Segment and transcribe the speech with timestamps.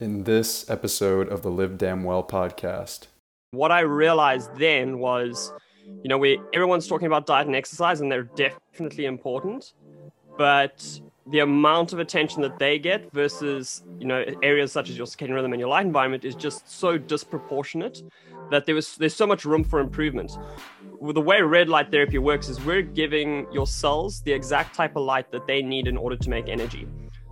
[0.00, 3.06] in this episode of the Live Damn Well podcast.
[3.52, 5.52] What I realized then was,
[6.02, 9.72] you know, we everyone's talking about diet and exercise, and they're definitely important,
[10.36, 15.06] but the amount of attention that they get versus, you know, areas such as your
[15.06, 18.02] circadian rhythm and your light environment is just so disproportionate
[18.50, 20.32] that there was there's so much room for improvement.
[21.02, 25.04] The way red light therapy works is we're giving your cells the exact type of
[25.04, 26.86] light that they need in order to make energy.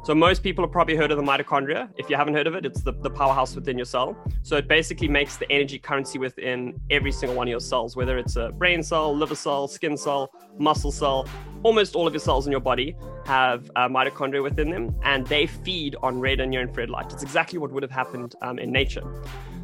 [0.05, 1.89] So most people have probably heard of the mitochondria.
[1.97, 4.15] If you haven't heard of it, it's the, the powerhouse within your cell.
[4.43, 8.19] So it basically makes the energy currency within every single one of your cells, whether
[8.19, 11.27] it's a brain cell, liver cell, skin cell, muscle cell.
[11.63, 15.47] Almost all of your cells in your body have uh, mitochondria within them, and they
[15.47, 17.11] feed on red and near infrared light.
[17.11, 19.05] It's exactly what would have happened um, in nature.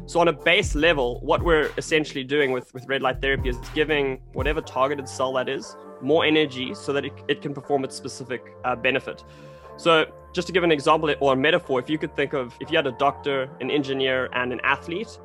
[0.07, 3.57] So on a base level, what we're essentially doing with, with red light therapy is
[3.75, 7.95] giving whatever targeted cell that is more energy so that it, it can perform its
[7.95, 9.23] specific uh, benefit.
[9.81, 12.69] So, just to give an example or a metaphor, if you could think of if
[12.69, 15.17] you had a doctor, an engineer, and an athlete,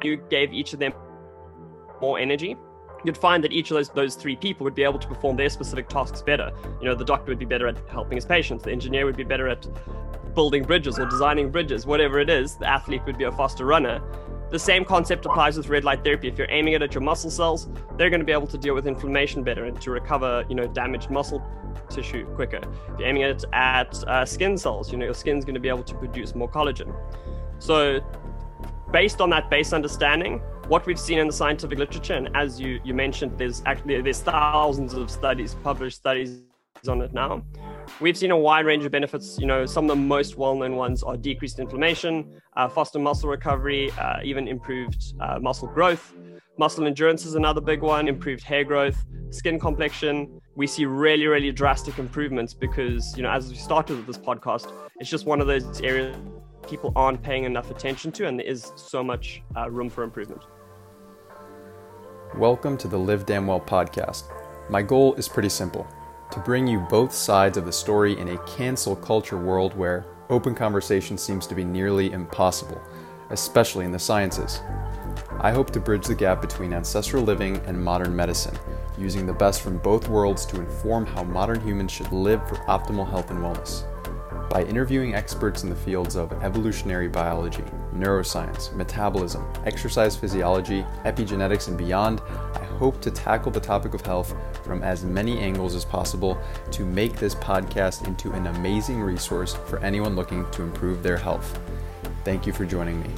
[0.00, 0.92] you gave each of them
[2.00, 2.56] more energy,
[3.04, 5.50] you'd find that each of those those three people would be able to perform their
[5.50, 6.52] specific tasks better.
[6.80, 9.24] You know, the doctor would be better at helping his patients, the engineer would be
[9.24, 9.66] better at
[10.36, 14.00] building bridges or designing bridges, whatever it is, the athlete would be a faster runner.
[14.50, 16.28] The same concept applies with red light therapy.
[16.28, 18.74] If you're aiming it at your muscle cells, they're going to be able to deal
[18.74, 21.44] with inflammation better and to recover, you know, damaged muscle
[21.88, 22.58] tissue quicker.
[22.58, 25.68] If you're aiming it at uh, skin cells, you know, your skin's going to be
[25.68, 26.94] able to produce more collagen.
[27.58, 28.00] So,
[28.92, 32.80] based on that base understanding, what we've seen in the scientific literature, and as you,
[32.84, 36.42] you mentioned, there's actually there's thousands of studies, published studies
[36.88, 37.42] on it now.
[38.00, 39.38] We've seen a wide range of benefits.
[39.38, 43.90] You know, some of the most well-known ones are decreased inflammation, uh, faster muscle recovery,
[43.92, 46.14] uh, even improved uh, muscle growth.
[46.58, 48.08] Muscle endurance is another big one.
[48.08, 50.40] Improved hair growth, skin complexion.
[50.56, 54.72] We see really, really drastic improvements because, you know, as we started with this podcast,
[54.98, 56.16] it's just one of those areas
[56.66, 60.42] people aren't paying enough attention to, and there is so much uh, room for improvement.
[62.36, 64.24] Welcome to the Live Damn Well podcast.
[64.68, 65.86] My goal is pretty simple
[66.30, 70.54] to bring you both sides of the story in a cancel culture world where open
[70.54, 72.80] conversation seems to be nearly impossible,
[73.30, 74.60] especially in the sciences.
[75.40, 78.56] I hope to bridge the gap between ancestral living and modern medicine,
[78.98, 83.08] using the best from both worlds to inform how modern humans should live for optimal
[83.08, 83.84] health and wellness.
[84.48, 87.64] By interviewing experts in the fields of evolutionary biology,
[87.94, 92.20] neuroscience, metabolism, exercise physiology, epigenetics, and beyond,
[92.54, 94.34] I hope to tackle the topic of health
[94.64, 96.38] from as many angles as possible
[96.70, 101.58] to make this podcast into an amazing resource for anyone looking to improve their health.
[102.24, 103.10] Thank you for joining me.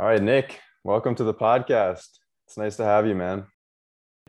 [0.00, 2.08] All right, Nick, welcome to the podcast.
[2.46, 3.44] It's nice to have you, man.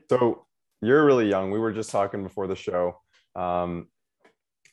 [0.09, 0.45] So,
[0.81, 1.49] you're really young.
[1.49, 2.99] We were just talking before the show.
[3.37, 3.87] Um,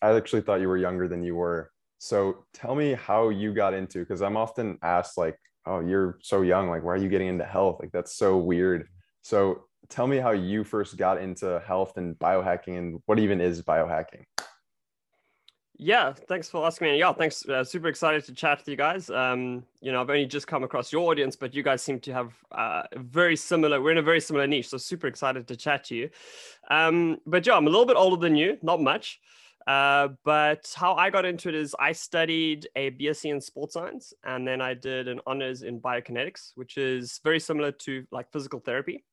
[0.03, 1.71] I actually thought you were younger than you were.
[1.99, 6.43] So tell me how you got into because I'm often asked like, "Oh, you're so
[6.43, 6.69] young.
[6.69, 7.77] Like, why are you getting into health?
[7.79, 8.89] Like, that's so weird."
[9.23, 13.63] So tell me how you first got into health and biohacking, and what even is
[13.63, 14.25] biohacking.
[15.81, 16.99] Yeah, thanks for asking me.
[16.99, 17.49] Yeah, thanks.
[17.49, 19.11] Uh, super excited to chat with you guys.
[19.11, 22.13] Um, you know, I've only just come across your audience, but you guys seem to
[22.13, 23.81] have uh, very similar.
[23.81, 26.11] We're in a very similar niche, so super excited to chat to you.
[26.69, 29.21] Um, but yeah, I'm a little bit older than you, not much.
[29.69, 34.13] Uh, but how I got into it is I studied a BSc in sports science,
[34.25, 38.59] and then I did an honors in biokinetics, which is very similar to like physical
[38.59, 39.05] therapy.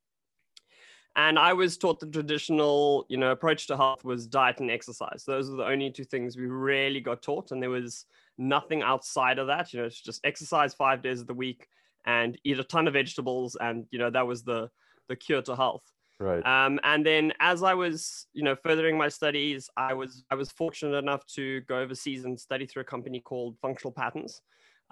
[1.17, 5.23] And I was taught the traditional, you know, approach to health was diet and exercise.
[5.25, 8.05] Those are the only two things we really got taught, and there was
[8.37, 9.71] nothing outside of that.
[9.71, 11.67] You know, it's just exercise five days of the week
[12.05, 14.69] and eat a ton of vegetables, and you know that was the
[15.07, 15.83] the cure to health.
[16.19, 16.45] Right.
[16.45, 20.51] Um, and then as I was, you know, furthering my studies, I was I was
[20.51, 24.41] fortunate enough to go overseas and study through a company called Functional Patterns.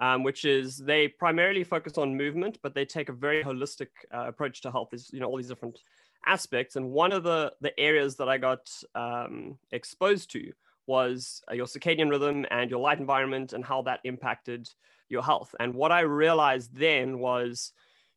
[0.00, 4.26] Um, which is they primarily focus on movement, but they take a very holistic uh,
[4.26, 4.88] approach to health.
[4.90, 5.78] There's you know all these different
[6.26, 6.76] aspects.
[6.76, 10.52] And one of the, the areas that I got um, exposed to
[10.86, 14.68] was uh, your circadian rhythm and your light environment and how that impacted
[15.08, 15.54] your health.
[15.60, 17.72] And what I realized then was,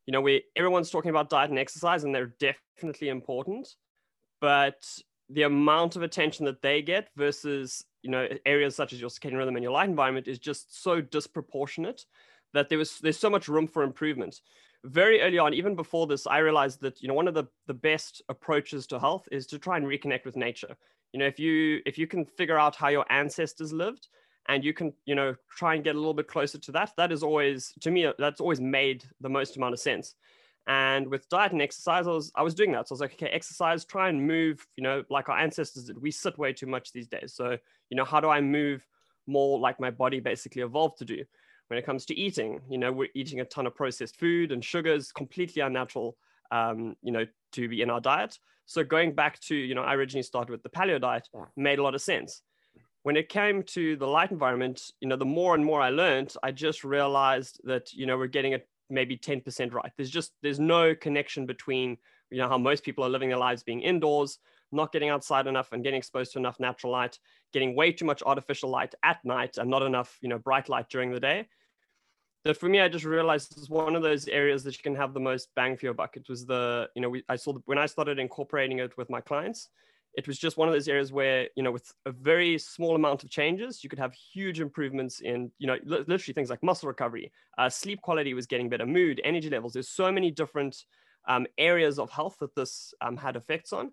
[0.06, 3.76] you know, we everyone's talking about diet and exercise, and they're definitely important,
[4.40, 4.86] but
[5.30, 9.38] the amount of attention that they get versus you know areas such as your circadian
[9.38, 12.06] rhythm and your light environment is just so disproportionate
[12.54, 14.40] that there was there's so much room for improvement
[14.86, 17.74] very early on, even before this, I realized that you know one of the the
[17.74, 20.76] best approaches to health is to try and reconnect with nature.
[21.14, 24.08] You know, if you if you can figure out how your ancestors lived,
[24.48, 27.12] and you can you know try and get a little bit closer to that, that
[27.12, 30.16] is always to me that's always made the most amount of sense.
[30.68, 32.88] And with diet and exercise, I was I was doing that.
[32.88, 36.02] So I was like, okay, exercise, try and move, you know, like our ancestors did.
[36.02, 37.34] We sit way too much these days.
[37.34, 37.58] So,
[37.90, 38.86] you know, how do I move
[39.28, 41.24] more like my body basically evolved to do?
[41.68, 44.64] When it comes to eating, you know, we're eating a ton of processed food and
[44.64, 46.16] sugars, completely unnatural,
[46.52, 48.38] um, you know, to be in our diet.
[48.66, 51.84] So going back to, you know, I originally started with the paleo diet, made a
[51.84, 52.42] lot of sense.
[53.04, 56.34] When it came to the light environment, you know, the more and more I learned,
[56.44, 59.92] I just realized that, you know, we're getting it maybe 10% right.
[59.96, 61.98] There's just, there's no connection between,
[62.30, 64.40] you know, how most people are living their lives being indoors,
[64.74, 67.20] not getting outside enough and getting exposed to enough natural light,
[67.54, 70.90] getting way too much artificial light at night and not enough, you know, bright light
[70.90, 71.48] during the day
[72.44, 75.14] that for me, I just realized is one of those areas that you can have
[75.14, 76.16] the most bang for your buck.
[76.16, 79.10] It was the, you know, we, I saw the, when I started incorporating it with
[79.10, 79.70] my clients,
[80.14, 83.24] it was just one of those areas where, you know, with a very small amount
[83.24, 87.32] of changes, you could have huge improvements in, you know, literally things like muscle recovery,
[87.58, 89.74] uh, sleep quality was getting better, mood, energy levels.
[89.74, 90.86] There's so many different
[91.28, 93.92] um, areas of health that this um, had effects on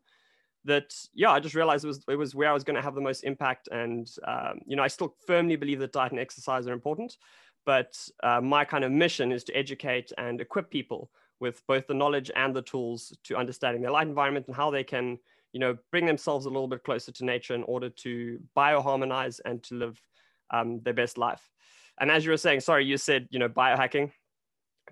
[0.64, 2.94] that yeah i just realized it was it was where i was going to have
[2.94, 6.67] the most impact and um, you know i still firmly believe that diet and exercise
[6.67, 7.17] are important
[7.64, 11.94] but uh, my kind of mission is to educate and equip people with both the
[11.94, 15.19] knowledge and the tools to understanding their light environment and how they can,
[15.52, 19.62] you know, bring themselves a little bit closer to nature in order to bioharmonize and
[19.62, 20.00] to live
[20.50, 21.50] um, their best life.
[21.99, 24.10] And as you were saying, sorry, you said, you know, biohacking.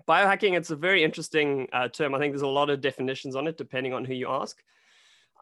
[0.07, 2.15] Biohacking, it's a very interesting uh, term.
[2.15, 4.61] I think there's a lot of definitions on it depending on who you ask.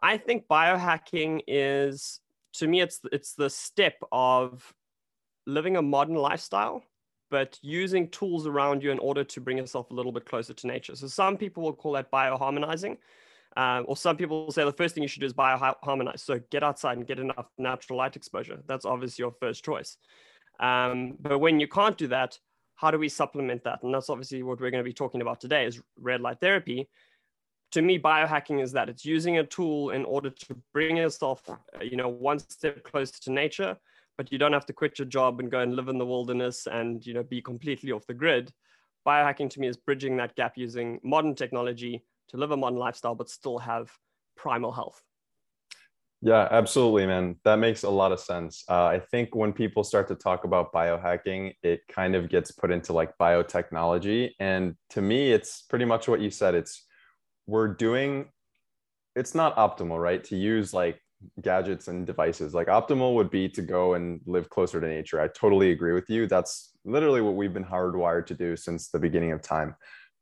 [0.02, 2.20] I think biohacking is,
[2.54, 4.74] to me, it's it's the step of
[5.46, 6.82] living a modern lifestyle
[7.32, 10.66] but using tools around you in order to bring yourself a little bit closer to
[10.66, 10.94] nature.
[10.94, 12.98] So some people will call that bioharmonizing.
[13.56, 16.20] Uh, or some people will say the first thing you should do is bioharmonize.
[16.20, 18.62] So get outside and get enough natural light exposure.
[18.66, 19.96] That's obviously your first choice.
[20.60, 22.38] Um, but when you can't do that,
[22.74, 23.82] how do we supplement that?
[23.82, 26.90] And that's obviously what we're going to be talking about today is red light therapy.
[27.70, 31.48] To me, biohacking is that it's using a tool in order to bring yourself,
[31.80, 33.78] you know, one step closer to nature
[34.16, 36.66] but you don't have to quit your job and go and live in the wilderness
[36.66, 38.52] and you know be completely off the grid.
[39.06, 43.14] Biohacking to me is bridging that gap using modern technology to live a modern lifestyle
[43.14, 43.90] but still have
[44.36, 45.02] primal health.
[46.20, 47.36] Yeah absolutely man.
[47.44, 48.64] That makes a lot of sense.
[48.68, 52.70] Uh, i think when people start to talk about biohacking it kind of gets put
[52.70, 54.30] into like biotechnology.
[54.38, 56.54] And to me it's pretty much what you said.
[56.54, 56.86] It's
[57.46, 58.28] we're doing
[59.14, 60.22] it's not optimal right?
[60.24, 61.00] To use like
[61.40, 62.54] gadgets and devices.
[62.54, 65.20] Like optimal would be to go and live closer to nature.
[65.20, 66.26] I totally agree with you.
[66.26, 69.74] That's literally what we've been hardwired to do since the beginning of time.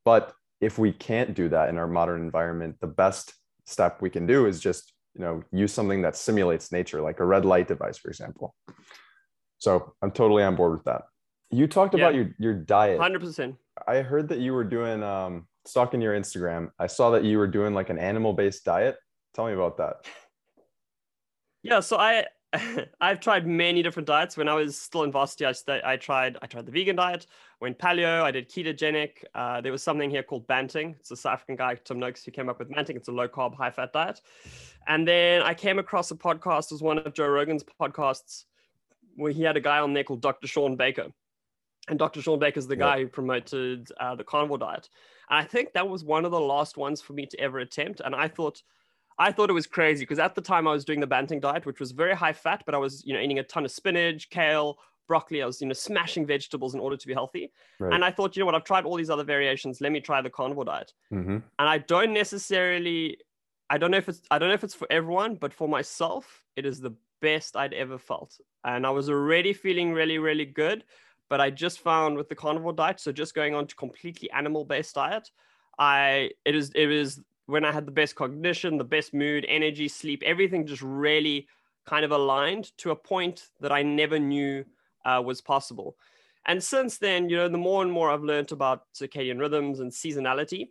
[0.04, 3.34] But if we can't do that in our modern environment, the best
[3.66, 7.24] step we can do is just, you know, use something that simulates nature, like a
[7.24, 8.54] red light device, for example.
[9.58, 11.02] So I'm totally on board with that.
[11.50, 12.04] You talked yeah.
[12.04, 13.00] about your, your diet.
[13.00, 13.56] 100%.
[13.86, 16.70] I heard that you were doing, um, stalking your Instagram.
[16.78, 18.96] I saw that you were doing like an animal based diet.
[19.34, 19.96] Tell me about that.
[21.62, 22.26] Yeah, so I
[23.00, 24.36] I've tried many different diets.
[24.36, 27.26] When I was still in varsity, I, st- I tried I tried the vegan diet,
[27.60, 29.24] went paleo, I did ketogenic.
[29.34, 30.96] Uh, there was something here called Banting.
[30.98, 32.96] It's a South African guy, Tim Noakes, who came up with Banting.
[32.96, 34.20] It's a low carb, high fat diet.
[34.88, 38.44] And then I came across a podcast, it was one of Joe Rogan's podcasts,
[39.16, 40.46] where he had a guy on there called Dr.
[40.46, 41.08] Shawn Baker.
[41.88, 42.22] And Dr.
[42.22, 44.88] Shawn Baker is the guy who promoted uh, the carnivore diet.
[45.28, 48.00] And I think that was one of the last ones for me to ever attempt.
[48.04, 48.62] And I thought,
[49.20, 51.66] I thought it was crazy because at the time I was doing the Banting diet,
[51.66, 54.30] which was very high fat, but I was, you know, eating a ton of spinach,
[54.30, 55.42] kale, broccoli.
[55.42, 57.52] I was, you know, smashing vegetables in order to be healthy.
[57.78, 57.92] Right.
[57.92, 59.82] And I thought, you know what, I've tried all these other variations.
[59.82, 60.94] Let me try the carnivore diet.
[61.12, 61.38] Mm-hmm.
[61.58, 63.18] And I don't necessarily,
[63.68, 66.46] I don't know if it's, I don't know if it's for everyone, but for myself,
[66.56, 68.40] it is the best I'd ever felt.
[68.64, 70.84] And I was already feeling really, really good.
[71.28, 74.94] But I just found with the carnivore diet, so just going on to completely animal-based
[74.94, 75.30] diet,
[75.78, 77.20] I it is it is
[77.50, 81.46] when I had the best cognition, the best mood, energy, sleep, everything just really
[81.86, 84.64] kind of aligned to a point that I never knew
[85.04, 85.96] uh, was possible.
[86.46, 89.90] And since then, you know, the more and more I've learned about circadian rhythms and
[89.90, 90.68] seasonality,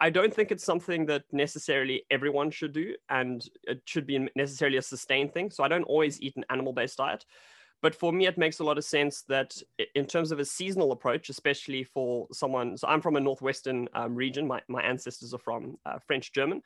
[0.00, 4.78] I don't think it's something that necessarily everyone should do and it should be necessarily
[4.78, 5.50] a sustained thing.
[5.50, 7.24] So I don't always eat an animal based diet.
[7.82, 9.56] But for me, it makes a lot of sense that
[9.96, 14.14] in terms of a seasonal approach, especially for someone, so I'm from a Northwestern um,
[14.14, 16.62] region, my, my ancestors are from uh, French German.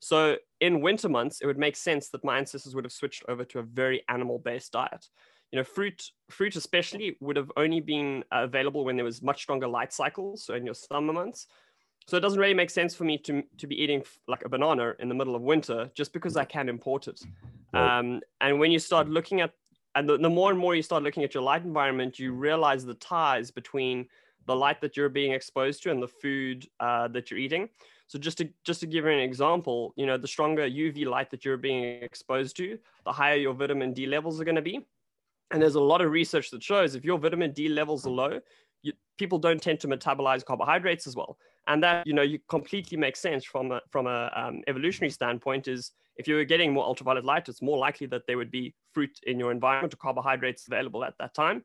[0.00, 3.44] So in winter months, it would make sense that my ancestors would have switched over
[3.44, 5.08] to a very animal based diet.
[5.52, 9.42] You know, fruit, fruit especially would have only been uh, available when there was much
[9.42, 11.46] stronger light cycles, so in your summer months.
[12.08, 14.94] So it doesn't really make sense for me to, to be eating like a banana
[14.98, 17.20] in the middle of winter just because I can't import it.
[17.74, 19.52] Um, and when you start looking at
[19.96, 22.84] and the, the more and more you start looking at your light environment, you realize
[22.84, 24.06] the ties between
[24.44, 27.68] the light that you're being exposed to and the food uh, that you're eating.
[28.06, 31.30] So just to just to give you an example, you know, the stronger UV light
[31.30, 34.86] that you're being exposed to, the higher your vitamin D levels are going to be.
[35.50, 38.40] And there's a lot of research that shows if your vitamin D levels are low,
[39.18, 41.38] people don't tend to metabolize carbohydrates as well.
[41.66, 45.66] And that, you know, you completely makes sense from a, from a um, evolutionary standpoint
[45.68, 48.74] is if you were getting more ultraviolet light, it's more likely that there would be
[48.92, 51.62] fruit in your environment or carbohydrates available at that time.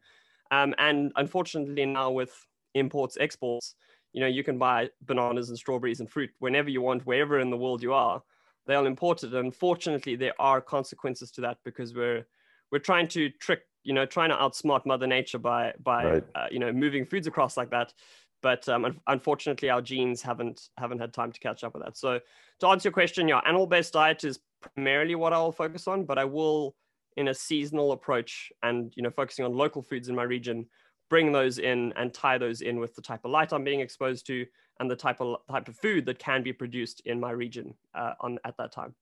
[0.50, 2.34] Um, and unfortunately now with
[2.74, 3.76] imports, exports,
[4.14, 7.50] you know, you can buy bananas and strawberries and fruit whenever you want, wherever in
[7.50, 8.22] the world you are.
[8.68, 9.34] They are imported.
[9.34, 12.26] Unfortunately, there are consequences to that because we're
[12.72, 16.24] we're trying to trick, you know, trying to outsmart Mother Nature by by right.
[16.36, 17.94] uh, you know moving foods across like that.
[18.42, 21.98] But um, unfortunately, our genes haven't haven't had time to catch up with that.
[21.98, 22.20] So
[22.60, 26.26] to answer your question, yeah, animal-based diet is primarily what I'll focus on, but I
[26.26, 26.76] will,
[27.18, 30.66] in a seasonal approach and you know focusing on local foods in my region,
[31.10, 34.26] bring those in and tie those in with the type of light I'm being exposed
[34.28, 34.46] to
[34.80, 38.14] and the type of type of food that can be produced in my region uh,
[38.20, 38.96] on at that time.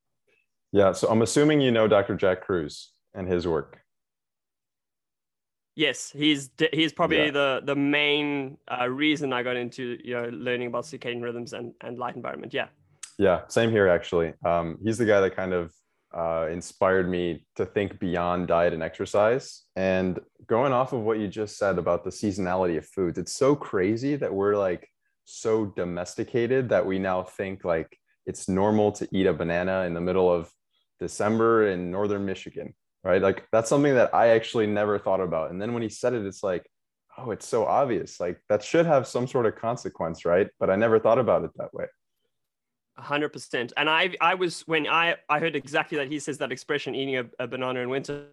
[0.71, 2.15] Yeah, so I'm assuming you know Dr.
[2.15, 3.79] Jack Kruse and his work.
[5.79, 7.31] Yes, he's he's probably yeah.
[7.31, 11.73] the the main uh, reason I got into you know learning about circadian rhythms and
[11.79, 12.53] and light environment.
[12.53, 12.67] Yeah.
[13.17, 14.33] Yeah, same here actually.
[14.43, 15.71] Um, he's the guy that kind of
[16.13, 19.63] uh, inspired me to think beyond diet and exercise.
[19.77, 23.55] And going off of what you just said about the seasonality of foods, it's so
[23.55, 24.85] crazy that we're like
[25.23, 30.01] so domesticated that we now think like it's normal to eat a banana in the
[30.01, 30.51] middle of
[30.99, 33.21] December in northern Michigan, right?
[33.21, 35.51] Like that's something that I actually never thought about.
[35.51, 36.69] And then when he said it, it's like,
[37.17, 38.19] oh, it's so obvious.
[38.19, 40.47] Like that should have some sort of consequence, right?
[40.59, 41.85] But I never thought about it that way
[43.01, 43.73] hundred percent.
[43.77, 47.17] And I, I was when I, I heard exactly that he says that expression, eating
[47.17, 48.27] a, a banana in winter.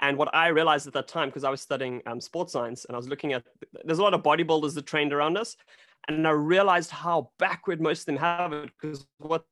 [0.00, 2.96] And what I realized at that time, because I was studying um, sports science and
[2.96, 3.44] I was looking at,
[3.84, 5.56] there's a lot of bodybuilders that trained around us,
[6.08, 8.70] and I realized how backward most of them have it.
[8.80, 9.44] Because what,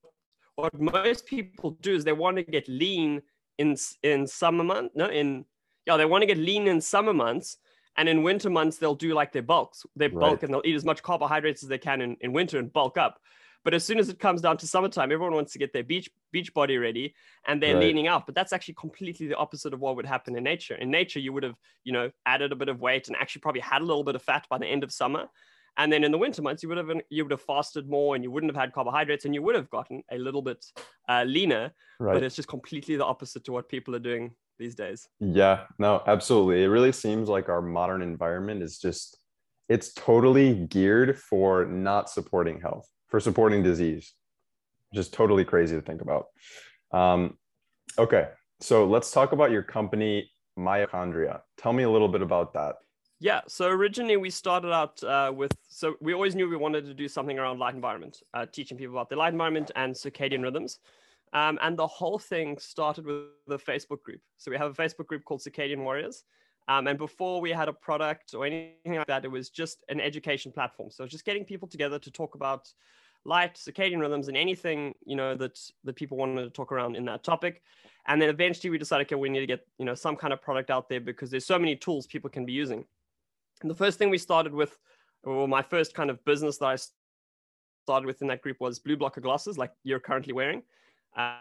[0.57, 3.23] what most people do is they want to get lean
[3.59, 4.95] in in summer months.
[4.95, 5.45] No, in
[5.87, 7.59] yeah, they want to get lean in summer months.
[7.97, 10.19] And in winter months, they'll do like their bulks, their right.
[10.19, 12.97] bulk, and they'll eat as much carbohydrates as they can in, in winter and bulk
[12.97, 13.19] up.
[13.65, 16.11] But as soon as it comes down to summertime, everyone wants to get their beach
[16.33, 17.15] beach body ready
[17.47, 17.85] and they're right.
[17.85, 18.27] leaning out.
[18.27, 20.75] But that's actually completely the opposite of what would happen in nature.
[20.75, 21.55] In nature, you would have,
[21.85, 24.23] you know, added a bit of weight and actually probably had a little bit of
[24.23, 25.29] fat by the end of summer.
[25.79, 28.23] And then in the winter months, you would have you would have fasted more, and
[28.23, 30.65] you wouldn't have had carbohydrates, and you would have gotten a little bit
[31.09, 31.73] uh, leaner.
[31.99, 32.15] Right.
[32.15, 35.09] But it's just completely the opposite to what people are doing these days.
[35.21, 36.63] Yeah, no, absolutely.
[36.63, 39.17] It really seems like our modern environment is just
[39.69, 44.15] it's totally geared for not supporting health for supporting disease.
[44.95, 46.27] Just totally crazy to think about.
[46.93, 47.39] Um,
[47.99, 48.29] okay,
[48.61, 51.41] so let's talk about your company, Mitochondria.
[51.59, 52.77] Tell me a little bit about that.
[53.23, 56.93] Yeah, so originally we started out uh, with, so we always knew we wanted to
[56.93, 60.81] do something around light environment, uh, teaching people about the light environment and circadian rhythms.
[61.33, 64.21] Um, and the whole thing started with the Facebook group.
[64.39, 66.25] So we have a Facebook group called Circadian Warriors.
[66.67, 70.01] Um, and before we had a product or anything like that, it was just an
[70.01, 70.91] education platform.
[70.91, 72.73] So just getting people together to talk about
[73.25, 77.05] light, circadian rhythms, and anything you know that that people wanted to talk around in
[77.05, 77.63] that topic.
[78.07, 80.43] And then eventually we decided, okay, we need to get you know some kind of
[80.43, 82.85] product out there because there's so many tools people can be using.
[83.63, 84.77] The first thing we started with,
[85.25, 86.77] or my first kind of business that I
[87.85, 90.63] started with in that group was blue blocker glasses, like you're currently wearing.
[91.17, 91.37] Uh,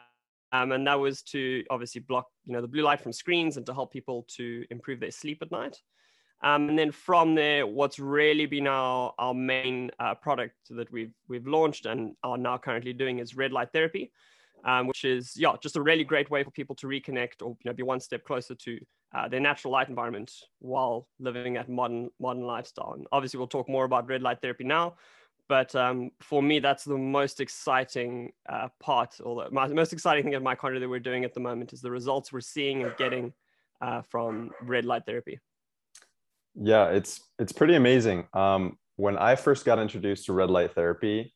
[0.54, 3.66] um, and that was to obviously block you know the blue light from screens and
[3.66, 5.78] to help people to improve their sleep at night
[6.44, 11.13] um, and then from there, what's really been our, our main uh, product that we've,
[11.28, 14.12] we've launched and are now currently doing is red light therapy,
[14.65, 17.65] um, which is, yeah, just a really great way for people to reconnect or you
[17.65, 18.80] know, be one step closer to
[19.13, 22.94] uh, their natural light environment while living that modern, modern lifestyle.
[22.94, 24.96] And obviously, we'll talk more about red light therapy now.
[25.50, 30.34] But um, for me, that's the most exciting uh, part, or the most exciting thing
[30.34, 33.34] at Mitochondria that we're doing at the moment is the results we're seeing and getting
[33.82, 35.39] uh, from red light therapy.
[36.56, 38.27] Yeah, it's it's pretty amazing.
[38.34, 41.34] Um, when I first got introduced to red light therapy,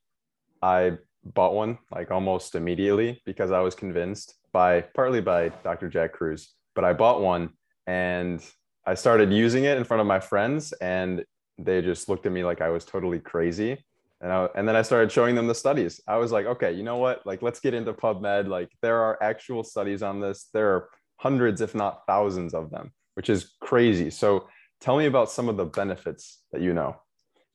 [0.61, 5.89] I bought one like almost immediately because I was convinced by partly by Dr.
[5.89, 7.49] Jack Kruse, but I bought one
[7.87, 8.43] and
[8.85, 11.25] I started using it in front of my friends and
[11.57, 13.83] they just looked at me like I was totally crazy.
[14.21, 15.99] And, I, and then I started showing them the studies.
[16.07, 17.25] I was like, okay, you know what?
[17.25, 18.47] Like, let's get into PubMed.
[18.47, 20.47] Like, there are actual studies on this.
[20.53, 24.09] There are hundreds, if not thousands of them, which is crazy.
[24.09, 24.47] So
[24.81, 26.97] Tell me about some of the benefits that you know.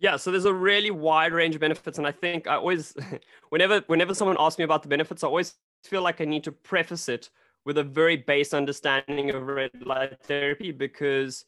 [0.00, 2.94] Yeah, so there's a really wide range of benefits, and I think I always,
[3.50, 5.54] whenever whenever someone asks me about the benefits, I always
[5.84, 7.30] feel like I need to preface it
[7.64, 11.44] with a very base understanding of red light therapy because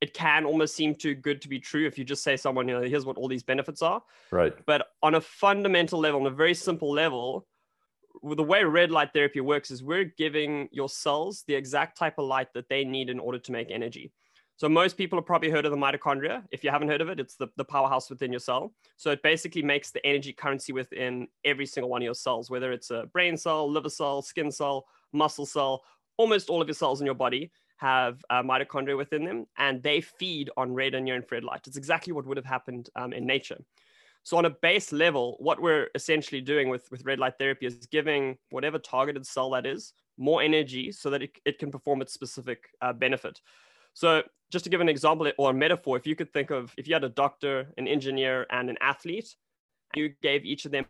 [0.00, 2.74] it can almost seem too good to be true if you just say someone, you
[2.74, 4.02] know, here's what all these benefits are.
[4.30, 4.54] Right.
[4.66, 7.46] But on a fundamental level, on a very simple level,
[8.22, 12.26] the way red light therapy works is we're giving your cells the exact type of
[12.26, 14.12] light that they need in order to make energy.
[14.56, 16.42] So most people have probably heard of the mitochondria.
[16.50, 18.72] If you haven't heard of it, it's the, the powerhouse within your cell.
[18.96, 22.72] So it basically makes the energy currency within every single one of your cells, whether
[22.72, 25.84] it's a brain cell, liver cell, skin cell, muscle cell,
[26.16, 30.00] almost all of your cells in your body have uh, mitochondria within them, and they
[30.00, 31.60] feed on red and near infrared light.
[31.66, 33.58] It's exactly what would have happened um, in nature.
[34.22, 37.86] So on a base level, what we're essentially doing with, with red light therapy is
[37.86, 42.14] giving whatever targeted cell that is more energy so that it, it can perform its
[42.14, 43.40] specific uh, benefit.
[43.96, 44.22] So
[44.52, 46.92] just to give an example or a metaphor, if you could think of if you
[46.92, 49.34] had a doctor, an engineer, and an athlete,
[49.94, 50.84] and you gave each of them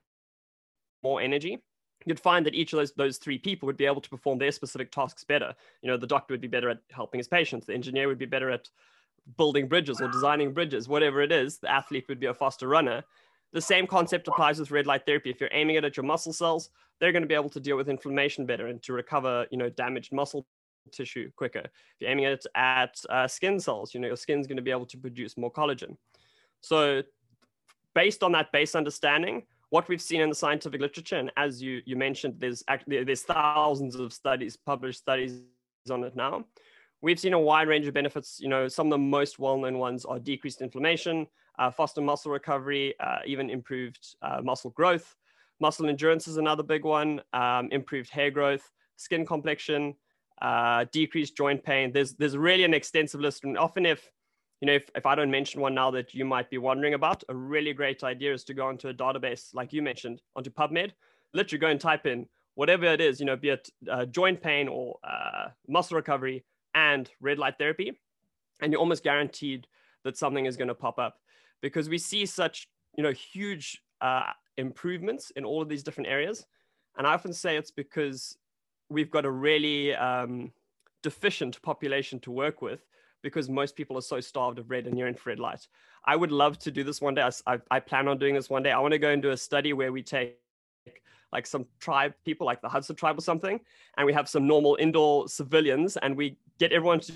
[1.04, 1.62] more energy,
[2.04, 4.50] you'd find that each of those, those three people would be able to perform their
[4.50, 5.54] specific tasks better.
[5.82, 8.26] You know, the doctor would be better at helping his patients, the engineer would be
[8.26, 8.68] better at
[9.38, 13.04] building bridges or designing bridges, whatever it is, the athlete would be a faster runner.
[13.52, 15.30] The same concept applies with red light therapy.
[15.30, 17.76] If you're aiming it at your muscle cells, they're going to be able to deal
[17.76, 20.44] with inflammation better and to recover, you know, damaged muscle
[20.90, 21.60] tissue quicker.
[21.60, 24.70] If you're aiming it at uh, skin cells, you know, your skin's going to be
[24.70, 25.96] able to produce more collagen.
[26.60, 27.02] So
[27.94, 31.82] based on that base understanding, what we've seen in the scientific literature, and as you,
[31.86, 35.40] you mentioned, there's actually, there's thousands of studies, published studies
[35.90, 36.44] on it now.
[37.02, 38.40] We've seen a wide range of benefits.
[38.40, 41.26] You know, some of the most well-known ones are decreased inflammation,
[41.58, 45.14] uh, faster muscle recovery, uh, even improved uh, muscle growth.
[45.60, 49.94] Muscle endurance is another big one, um, improved hair growth, skin complexion,
[50.42, 51.92] uh, decreased joint pain.
[51.92, 54.10] There's there's really an extensive list, and often if
[54.60, 57.22] you know if, if I don't mention one now that you might be wondering about,
[57.28, 60.92] a really great idea is to go onto a database like you mentioned onto PubMed.
[61.34, 64.68] Literally go and type in whatever it is, you know, be it uh, joint pain
[64.68, 67.98] or uh, muscle recovery and red light therapy,
[68.60, 69.66] and you're almost guaranteed
[70.04, 71.18] that something is going to pop up
[71.62, 76.46] because we see such you know huge uh, improvements in all of these different areas.
[76.98, 78.36] And I often say it's because
[78.88, 80.52] we've got a really um,
[81.02, 82.84] deficient population to work with
[83.22, 85.66] because most people are so starved of red and near infrared light.
[86.04, 87.28] I would love to do this one day.
[87.46, 88.70] I, I plan on doing this one day.
[88.70, 90.36] I want to go and do a study where we take
[91.32, 93.60] like some tribe people, like the Hadza tribe or something,
[93.96, 97.12] and we have some normal indoor civilians, and we get everyone to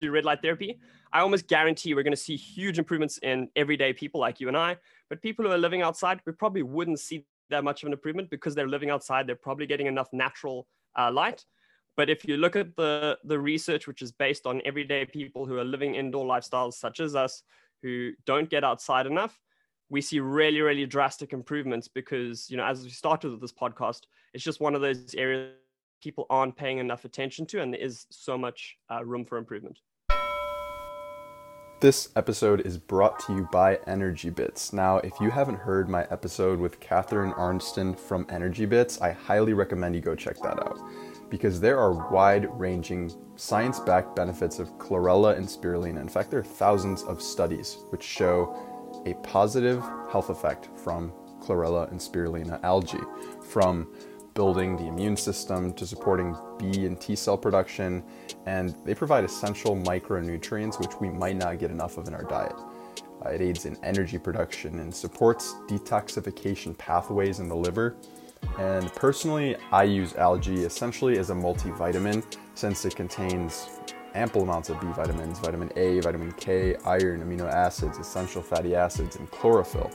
[0.00, 0.78] do red light therapy.
[1.12, 4.56] I almost guarantee we're going to see huge improvements in everyday people like you and
[4.56, 4.76] I.
[5.10, 8.30] But people who are living outside, we probably wouldn't see that much of an improvement
[8.30, 9.26] because they're living outside.
[9.26, 10.66] They're probably getting enough natural
[10.98, 11.44] uh, light.
[11.96, 15.58] But if you look at the, the research, which is based on everyday people who
[15.58, 17.42] are living indoor lifestyles, such as us,
[17.82, 19.40] who don't get outside enough,
[19.90, 24.02] we see really, really drastic improvements because, you know, as we started with this podcast,
[24.32, 25.52] it's just one of those areas
[26.02, 29.78] people aren't paying enough attention to, and there is so much uh, room for improvement.
[31.82, 34.72] This episode is brought to you by Energy Bits.
[34.72, 39.52] Now, if you haven't heard my episode with Catharine Arnston from Energy Bits, I highly
[39.52, 40.78] recommend you go check that out
[41.28, 46.00] because there are wide ranging science backed benefits of chlorella and spirulina.
[46.00, 51.90] In fact, there are thousands of studies which show a positive health effect from chlorella
[51.90, 53.00] and spirulina algae,
[53.42, 53.92] from
[54.34, 58.02] building the immune system to supporting B and T cell production,
[58.46, 62.54] and they provide essential micronutrients which we might not get enough of in our diet.
[63.24, 67.96] Uh, it aids in energy production and supports detoxification pathways in the liver.
[68.58, 73.68] And personally, I use algae essentially as a multivitamin since it contains
[74.14, 79.16] ample amounts of B vitamins, vitamin A, vitamin K, iron, amino acids, essential fatty acids,
[79.16, 79.90] and chlorophyll.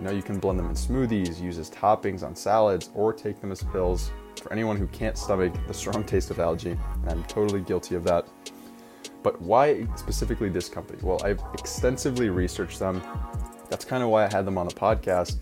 [0.00, 3.38] You know, you can blend them in smoothies, use as toppings on salads, or take
[3.38, 4.10] them as pills
[4.42, 6.70] for anyone who can't stomach the strong taste of algae.
[7.02, 8.26] And I'm totally guilty of that.
[9.22, 11.00] But why specifically this company?
[11.02, 13.02] Well, I've extensively researched them.
[13.68, 15.36] That's kind of why I had them on the podcast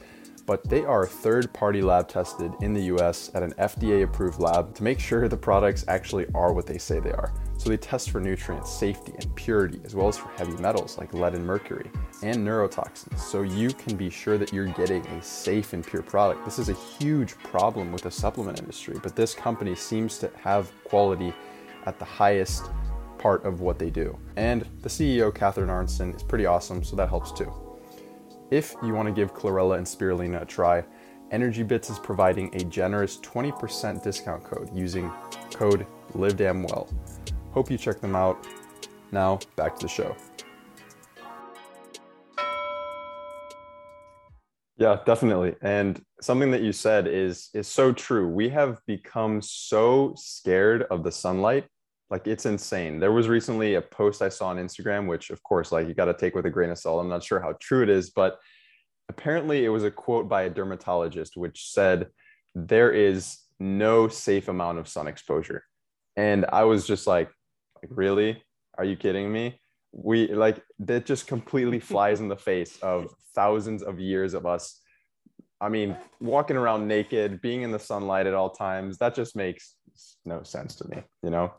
[0.48, 4.74] but they are third party lab tested in the US at an FDA approved lab
[4.76, 7.34] to make sure the products actually are what they say they are.
[7.58, 11.12] So they test for nutrient safety and purity, as well as for heavy metals like
[11.12, 11.90] lead and mercury,
[12.22, 16.44] and neurotoxins, so you can be sure that you're getting a safe and pure product.
[16.44, 20.70] This is a huge problem with the supplement industry, but this company seems to have
[20.84, 21.34] quality
[21.86, 22.70] at the highest
[23.18, 24.16] part of what they do.
[24.36, 27.52] And the CEO, Catharine Arnston, is pretty awesome, so that helps too.
[28.52, 30.84] If you want to give chlorella and spirulina a try,
[31.30, 35.12] Energy Bits is providing a generous 20% discount code using
[35.50, 36.88] code LiveDamnWell.
[37.58, 38.46] Hope you check them out.
[39.10, 40.14] Now, back to the show.
[44.76, 45.56] Yeah, definitely.
[45.60, 48.28] And something that you said is is so true.
[48.28, 51.66] We have become so scared of the sunlight
[52.10, 53.00] like it's insane.
[53.00, 56.04] There was recently a post I saw on Instagram, which of course, like you got
[56.04, 57.00] to take with a grain of salt.
[57.00, 58.38] I'm not sure how true it is, but
[59.08, 62.06] apparently it was a quote by a dermatologist which said
[62.54, 65.64] there is no safe amount of sun exposure.
[66.16, 67.30] And I was just like,
[67.82, 68.42] like really?
[68.76, 69.60] Are you kidding me?
[69.92, 74.80] We like that just completely flies in the face of thousands of years of us.
[75.60, 79.74] I mean, walking around naked, being in the sunlight at all times, that just makes
[80.24, 81.52] no sense to me, you know?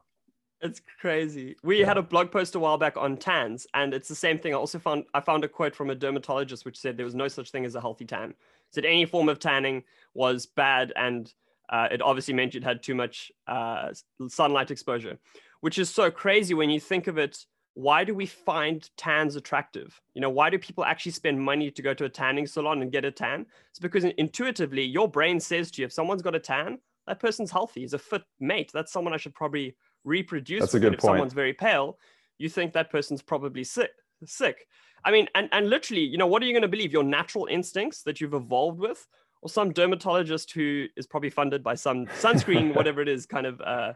[0.62, 1.56] It's crazy.
[1.64, 1.86] We yeah.
[1.86, 4.54] had a blog post a while back on tans, and it's the same thing.
[4.54, 7.30] I also found I found a quote from a dermatologist which said there was no
[7.30, 8.34] such thing as a healthy tan.
[8.72, 11.34] Said any form of tanning was bad, and
[11.70, 13.94] uh, it obviously meant you'd had too much uh,
[14.28, 15.18] sunlight exposure,
[15.62, 17.46] which is so crazy when you think of it.
[17.76, 20.02] Why do we find tans attractive?
[20.14, 22.92] You know, why do people actually spend money to go to a tanning salon and
[22.92, 23.46] get a tan?
[23.70, 27.52] It's because intuitively your brain says to you, if someone's got a tan, that person's
[27.52, 27.82] healthy.
[27.82, 28.72] He's a fit mate.
[28.74, 30.62] That's someone I should probably reproduce.
[30.62, 31.14] That's a good if point.
[31.14, 31.98] someone's very pale,
[32.38, 33.92] you think that person's probably sick.
[34.26, 34.68] Sick.
[35.04, 36.92] I mean, and, and literally, you know, what are you going to believe?
[36.92, 39.08] Your natural instincts that you've evolved with,
[39.42, 43.62] or some dermatologist who is probably funded by some sunscreen, whatever it is, kind of
[43.62, 43.94] uh,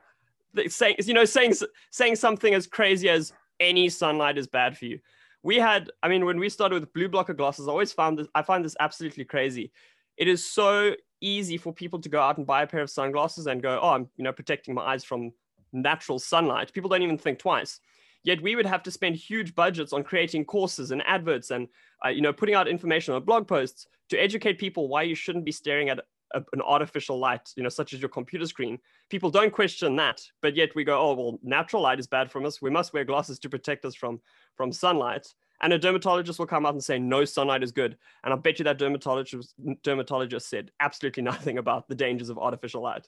[0.67, 1.53] saying, you know, saying
[1.91, 4.99] saying something as crazy as any sunlight is bad for you.
[5.43, 8.27] We had, I mean, when we started with blue blocker glasses, I always found this.
[8.33, 9.71] I find this absolutely crazy.
[10.17, 13.47] It is so easy for people to go out and buy a pair of sunglasses
[13.47, 15.31] and go, oh, I'm, you know, protecting my eyes from
[15.73, 16.71] natural sunlight.
[16.73, 17.79] People don't even think twice.
[18.23, 21.67] Yet we would have to spend huge budgets on creating courses and adverts and
[22.05, 25.45] uh, you know putting out information on blog posts to educate people why you shouldn't
[25.45, 25.99] be staring at
[26.33, 28.79] a, an artificial light, you know, such as your computer screen.
[29.09, 32.43] People don't question that, but yet we go, oh well, natural light is bad for
[32.45, 32.61] us.
[32.61, 34.21] We must wear glasses to protect us from
[34.55, 35.27] from sunlight.
[35.61, 37.97] And a dermatologist will come out and say no sunlight is good.
[38.23, 42.81] And I bet you that dermatologist dermatologist said absolutely nothing about the dangers of artificial
[42.81, 43.07] light.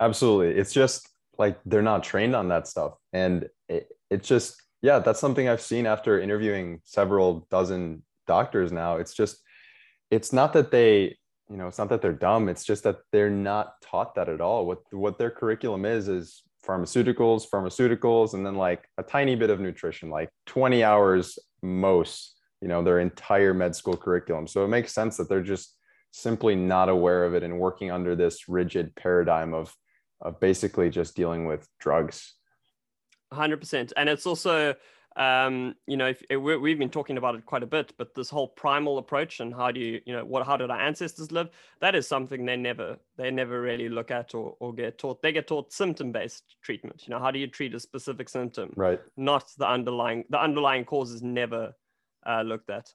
[0.00, 1.08] Absolutely, it's just
[1.38, 5.60] like they're not trained on that stuff and it, it's just yeah that's something i've
[5.60, 9.38] seen after interviewing several dozen doctors now it's just
[10.10, 11.16] it's not that they
[11.50, 14.40] you know it's not that they're dumb it's just that they're not taught that at
[14.40, 19.50] all what what their curriculum is is pharmaceuticals pharmaceuticals and then like a tiny bit
[19.50, 24.68] of nutrition like 20 hours most you know their entire med school curriculum so it
[24.68, 25.76] makes sense that they're just
[26.10, 29.74] simply not aware of it and working under this rigid paradigm of
[30.20, 32.34] of basically just dealing with drugs.
[33.32, 33.92] 100%.
[33.96, 34.74] And it's also,
[35.16, 38.28] um, you know, if, if we've been talking about it quite a bit, but this
[38.28, 41.48] whole primal approach and how do you, you know, what, how did our ancestors live?
[41.80, 45.22] That is something they never, they never really look at or, or get taught.
[45.22, 47.04] They get taught symptom-based treatment.
[47.06, 48.72] You know, how do you treat a specific symptom?
[48.76, 49.00] Right.
[49.16, 51.72] Not the underlying, the underlying cause is never
[52.26, 52.86] uh, looked at.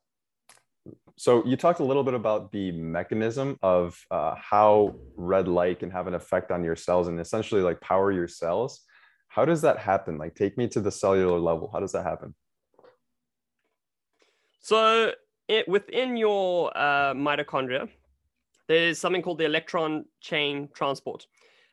[1.17, 5.91] So you talked a little bit about the mechanism of uh, how red light can
[5.91, 8.81] have an effect on your cells and essentially like power your cells.
[9.31, 10.17] How does that happen?
[10.17, 11.69] Like take me to the cellular level.
[11.71, 12.35] How does that happen?
[14.59, 15.13] So
[15.47, 17.87] it, within your uh, mitochondria,
[18.67, 21.27] there's something called the electron chain transport.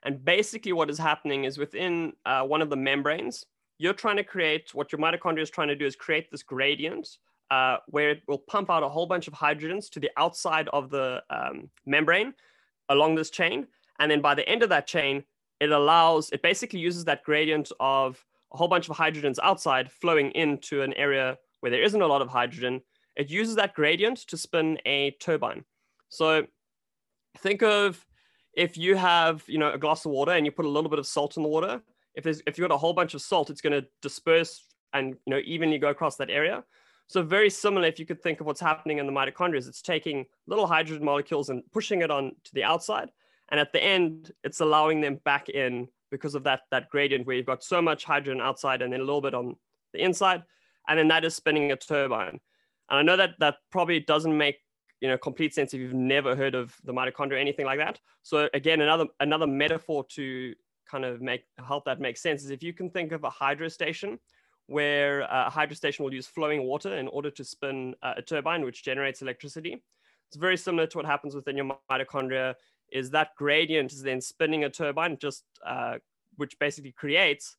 [0.04, 3.44] And basically what is happening is within uh, one of the membranes,
[3.78, 7.08] you're trying to create, what your mitochondria is trying to do is create this gradient
[7.50, 10.90] uh, where it will pump out a whole bunch of hydrogens to the outside of
[10.90, 12.34] the um, membrane
[12.88, 13.66] along this chain.
[13.98, 15.24] And then by the end of that chain,
[15.60, 20.30] it allows, it basically uses that gradient of a whole bunch of hydrogens outside flowing
[20.32, 22.80] into an area where there isn't a lot of hydrogen.
[23.16, 25.64] It uses that gradient to spin a turbine.
[26.08, 26.46] So
[27.38, 28.04] think of
[28.54, 30.98] if you have, you know, a glass of water and you put a little bit
[30.98, 31.80] of salt in the water,
[32.14, 35.16] if there's if you've got a whole bunch of salt, it's going to disperse and
[35.26, 36.64] you know evenly go across that area.
[37.06, 39.80] So very similar, if you could think of what's happening in the mitochondria, is it's
[39.80, 43.10] taking little hydrogen molecules and pushing it on to the outside.
[43.50, 47.37] And at the end, it's allowing them back in because of that, that gradient where
[47.37, 49.56] you've got so much hydrogen outside and then a little bit on
[49.92, 50.42] the inside.
[50.88, 52.40] And then that is spinning a turbine.
[52.90, 54.56] And I know that that probably doesn't make
[55.00, 57.98] you know complete sense if you've never heard of the mitochondria or anything like that.
[58.22, 60.54] So again, another another metaphor to
[60.90, 63.68] kind of make help that make sense is if you can think of a hydro
[63.68, 64.18] station
[64.66, 68.22] where uh, a hydro station will use flowing water in order to spin uh, a
[68.22, 69.82] turbine, which generates electricity.
[70.28, 72.54] It's very similar to what happens within your mitochondria.
[72.92, 75.96] Is that gradient is then spinning a turbine, just uh,
[76.37, 77.57] which basically creates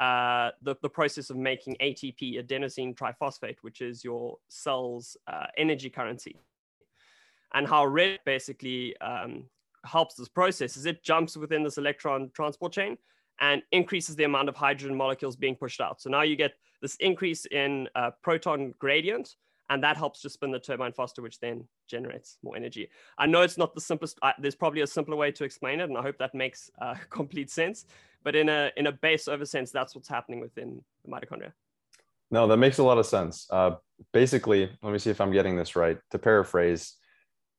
[0.00, 5.90] uh, the, the process of making ATP, adenosine triphosphate, which is your cell's uh, energy
[5.90, 6.36] currency.
[7.54, 9.44] And how red basically um,
[9.84, 12.96] helps this process is it jumps within this electron transport chain
[13.40, 16.00] and increases the amount of hydrogen molecules being pushed out.
[16.00, 19.36] So now you get this increase in uh, proton gradient
[19.72, 22.90] and that helps to spin the turbine faster, which then generates more energy.
[23.16, 24.18] I know it's not the simplest.
[24.38, 27.50] There's probably a simpler way to explain it, and I hope that makes uh, complete
[27.50, 27.86] sense.
[28.22, 31.52] But in a in a base over sense, that's what's happening within the mitochondria.
[32.30, 33.46] No, that makes a lot of sense.
[33.50, 33.72] Uh,
[34.12, 35.98] basically, let me see if I'm getting this right.
[36.10, 36.94] To paraphrase,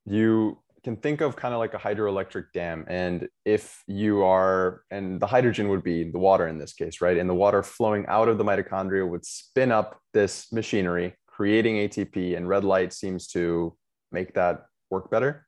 [0.06, 2.86] you can think of kind of like a hydroelectric dam.
[2.88, 7.18] And if you are, and the hydrogen would be the water in this case, right?
[7.18, 12.38] And the water flowing out of the mitochondria would spin up this machinery, creating ATP,
[12.38, 13.76] and red light seems to
[14.12, 15.48] make that work better.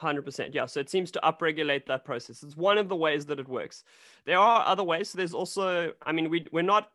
[0.00, 3.40] 100% yeah so it seems to upregulate that process it's one of the ways that
[3.40, 3.82] it works
[4.26, 6.88] there are other ways so there's also i mean we, we're not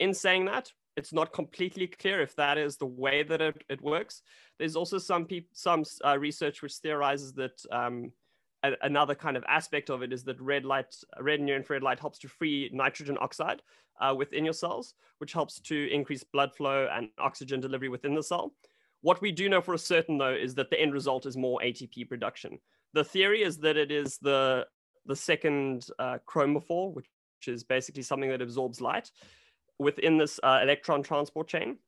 [0.00, 3.80] in saying that it's not completely clear if that is the way that it, it
[3.82, 4.22] works.
[4.58, 8.12] There's also some people, some uh, research which theorizes that um,
[8.62, 12.00] a, another kind of aspect of it is that red light, red near infrared light
[12.00, 13.62] helps to free nitrogen oxide
[14.00, 18.22] uh, within your cells, which helps to increase blood flow and oxygen delivery within the
[18.22, 18.52] cell.
[19.02, 21.60] What we do know for a certain though is that the end result is more
[21.60, 22.58] ATP production.
[22.92, 24.66] The theory is that it is the
[25.06, 27.06] the second uh, chromophore, which
[27.46, 29.10] is basically something that absorbs light
[29.78, 31.78] within this uh, electron transport chain.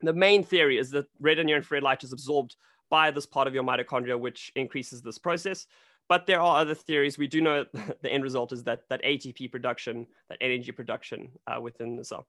[0.00, 2.56] The main theory is that red and near infrared light is absorbed
[2.88, 5.66] by this part of your mitochondria, which increases this process.
[6.08, 7.18] But there are other theories.
[7.18, 7.64] We do know
[8.02, 12.26] the end result is that that ATP production, that energy production uh, within the cell.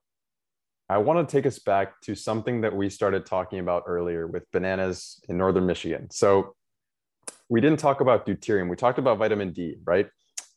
[0.89, 4.49] I want to take us back to something that we started talking about earlier with
[4.53, 6.09] bananas in northern Michigan.
[6.11, 6.55] So
[7.49, 8.69] we didn't talk about deuterium.
[8.69, 10.07] We talked about vitamin D, right?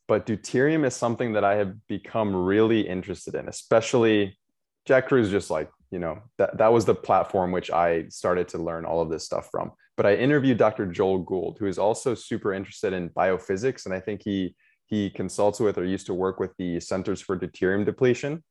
[0.06, 4.38] But deuterium is something that I have become really interested in, especially
[4.86, 8.58] Jack Kruse just like, you know, that, that was the platform which I started to
[8.58, 9.72] learn all of this stuff from.
[9.96, 10.86] But I interviewed Dr.
[10.86, 13.86] Joel Gould, who is also super interested in biophysics.
[13.86, 14.54] And I think he
[14.86, 18.42] he consults with or used to work with the Centers for Deuterium Depletion.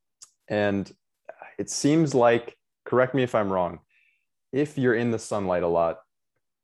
[0.47, 0.89] And
[1.57, 3.79] it seems like, correct me if I'm wrong,
[4.53, 5.97] if you're in the sunlight a lot,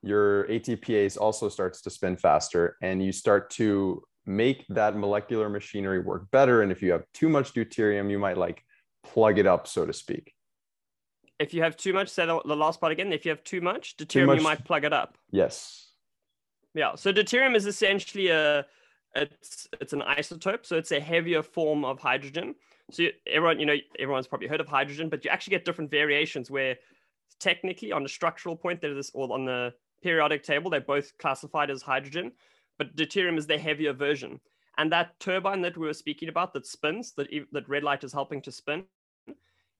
[0.02, 6.00] your ATPase also starts to spin faster and you start to make that molecular machinery
[6.00, 6.62] work better.
[6.62, 8.64] And if you have too much deuterium, you might like
[9.04, 10.35] plug it up, so to speak.
[11.40, 13.12] If you have too much, say the, the last part again.
[13.12, 15.18] If you have too much deuterium, too much, you might plug it up.
[15.32, 15.90] Yes.
[16.74, 16.96] Yeah.
[16.96, 18.66] So deuterium is essentially a
[19.16, 22.56] it's it's an isotope, so it's a heavier form of hydrogen.
[22.92, 25.90] So you, everyone, you know, everyone's probably heard of hydrogen, but you actually get different
[25.90, 26.78] variations where
[27.40, 31.70] technically on the structural point there is or on the periodic table they're both classified
[31.70, 32.32] as hydrogen,
[32.78, 34.40] but deuterium is the heavier version.
[34.78, 38.12] And that turbine that we were speaking about that spins, that, that red light is
[38.12, 38.84] helping to spin,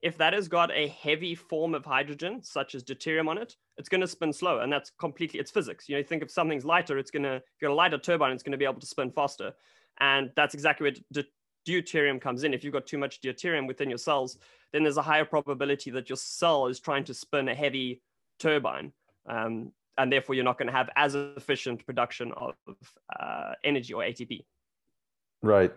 [0.06, 3.90] if that has got a heavy form of hydrogen, such as deuterium on it, it's
[3.90, 4.62] going to spin slower.
[4.62, 5.90] And that's completely, it's physics.
[5.90, 7.98] You know, you think if something's lighter, it's going to, if you got a lighter
[7.98, 9.54] turbine, it's going to be able to spin faster.
[10.00, 11.24] And that's exactly where
[11.68, 12.54] deuterium comes in.
[12.54, 14.38] If you've got too much deuterium within your cells,
[14.72, 18.04] then there's a higher probability that your cell is trying to spin a heavy
[18.40, 18.94] turbine.
[19.28, 22.54] Um, and therefore, you're not going to have as efficient production of
[23.20, 24.46] uh, energy or ATP.
[25.42, 25.74] Right.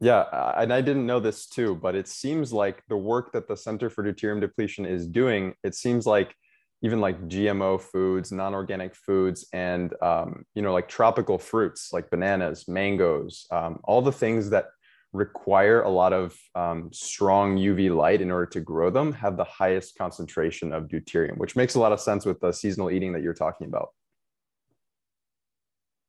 [0.00, 0.24] Yeah,
[0.56, 3.90] and I didn't know this too, but it seems like the work that the Center
[3.90, 6.34] for Deuterium Depletion is doing, it seems like
[6.82, 12.66] even like GMO foods, non-organic foods, and um, you know, like tropical fruits like bananas,
[12.66, 14.66] mangoes, um, all the things that
[15.12, 19.44] require a lot of um, strong UV light in order to grow them have the
[19.44, 23.22] highest concentration of deuterium, which makes a lot of sense with the seasonal eating that
[23.22, 23.88] you're talking about.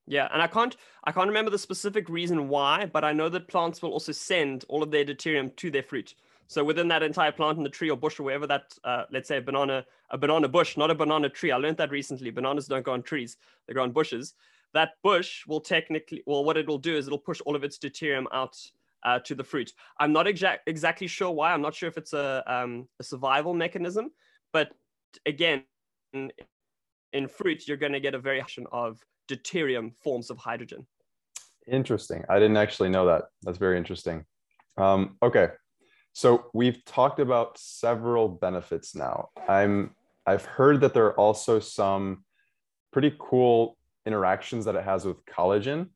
[0.08, 3.48] Yeah, and I can't I can't remember the specific reason why, but I know that
[3.48, 6.16] plants will also send all of their deuterium to their fruit.
[6.48, 9.30] So within that entire plant in the tree or bush or wherever that, uh, let's
[9.30, 11.52] say a banana, a banana bush, not a banana tree.
[11.52, 12.30] I learned that recently.
[12.30, 13.38] Bananas don't go on trees;
[13.68, 14.34] they go on bushes.
[14.74, 17.78] That bush will technically, well, what it will do is it'll push all of its
[17.78, 18.58] deuterium out
[19.04, 19.74] uh, to the fruit.
[20.00, 21.54] I'm not exact, exactly sure why.
[21.54, 24.12] I'm not sure if it's a, um, a survival mechanism,
[24.54, 24.72] but
[25.26, 25.64] again,
[26.14, 26.32] in,
[27.14, 29.00] in fruit, you're going to get a variation of
[29.36, 30.86] deuterium forms of hydrogen.
[31.68, 32.24] Interesting.
[32.30, 33.24] I didn't actually know that.
[33.44, 34.26] That's very interesting.
[34.78, 35.50] Um, okay,
[36.14, 39.30] so we've talked about several benefits now.
[39.48, 42.24] I'm I've heard that there are also some
[42.92, 45.90] pretty cool interactions that it has with collagen.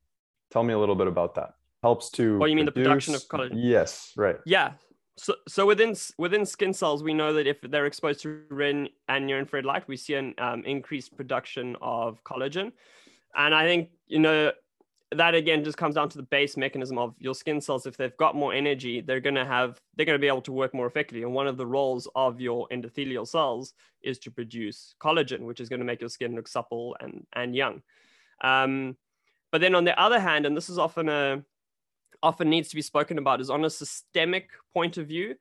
[0.52, 1.54] Tell me a little bit about that.
[1.84, 2.39] Helps to.
[2.41, 2.84] Oh, you mean produce...
[2.84, 3.54] the production of collagen?
[3.56, 4.38] Yes, right.
[4.45, 4.74] Yeah.
[5.17, 9.28] So, so within within skin cells, we know that if they're exposed to red and
[9.28, 12.71] near infrared light, we see an um, increased production of collagen.
[13.36, 14.52] And I think, you know,
[15.12, 17.86] that again just comes down to the base mechanism of your skin cells.
[17.86, 20.52] If they've got more energy, they're going to have, they're going to be able to
[20.52, 21.24] work more effectively.
[21.24, 25.69] And one of the roles of your endothelial cells is to produce collagen, which is
[25.69, 27.82] going to make your skin look supple and, and young.
[28.43, 28.98] Um,
[29.52, 31.43] but then on the other hand, and this is often a,
[32.24, 35.36] often needs to be spoken about, is on a systemic point of view,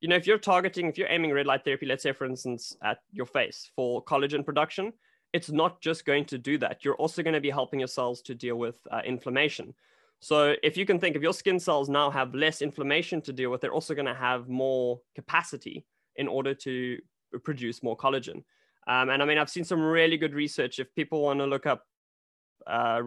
[0.00, 2.76] you know, if you're targeting, if you're aiming red light therapy, let's say, for instance,
[2.82, 4.92] at your face for collagen production,
[5.32, 6.84] it's not just going to do that.
[6.84, 9.74] You're also going to be helping your cells to deal with uh, inflammation.
[10.20, 13.50] So if you can think if your skin cells now have less inflammation to deal
[13.50, 15.84] with, they're also going to have more capacity
[16.16, 16.98] in order to
[17.42, 18.44] produce more collagen.
[18.86, 20.78] Um, and I mean, I've seen some really good research.
[20.78, 21.86] If people want to look up
[22.66, 23.02] uh,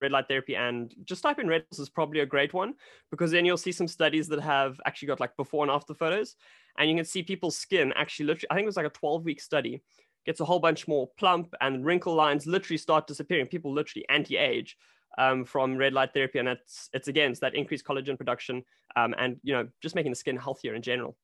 [0.00, 2.74] red light therapy and just type in red is probably a great one
[3.10, 6.36] because then you'll see some studies that have actually got like before and after photos
[6.78, 9.24] and you can see people's skin actually literally i think it was like a 12
[9.24, 9.82] week study
[10.28, 14.76] gets a whole bunch more plump and wrinkle lines literally start disappearing people literally anti-age
[15.16, 18.62] um, from red light therapy, and it's it's again it's that increased collagen production
[18.94, 21.16] um, and you know just making the skin healthier in general.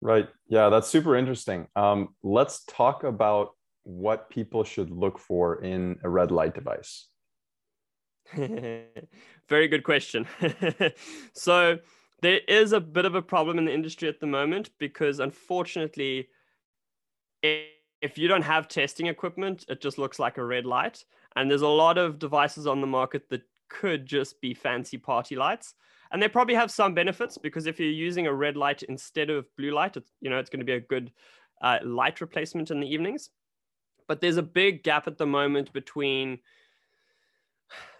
[0.00, 0.26] Right.
[0.48, 1.66] Yeah, that's super interesting.
[1.76, 3.50] Um, let's talk about
[3.82, 7.08] what people should look for in a red light device.
[8.34, 10.26] Very good question.
[11.34, 11.78] so
[12.22, 16.28] there is a bit of a problem in the industry at the moment because unfortunately,
[17.42, 21.04] if you don't have testing equipment, it just looks like a red light.
[21.36, 25.36] And there's a lot of devices on the market that could just be fancy party
[25.36, 25.74] lights.
[26.10, 29.46] And they probably have some benefits because if you're using a red light instead of
[29.56, 31.12] blue light, it's, you know, it's going to be a good
[31.60, 33.30] uh, light replacement in the evenings.
[34.06, 36.38] But there's a big gap at the moment between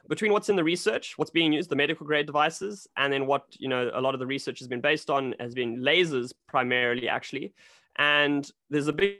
[0.08, 3.44] between what's in the research, what's being used, the medical grade devices, and then what
[3.58, 7.10] you know a lot of the research has been based on has been lasers primarily
[7.10, 7.52] actually,
[7.96, 9.18] and there's a big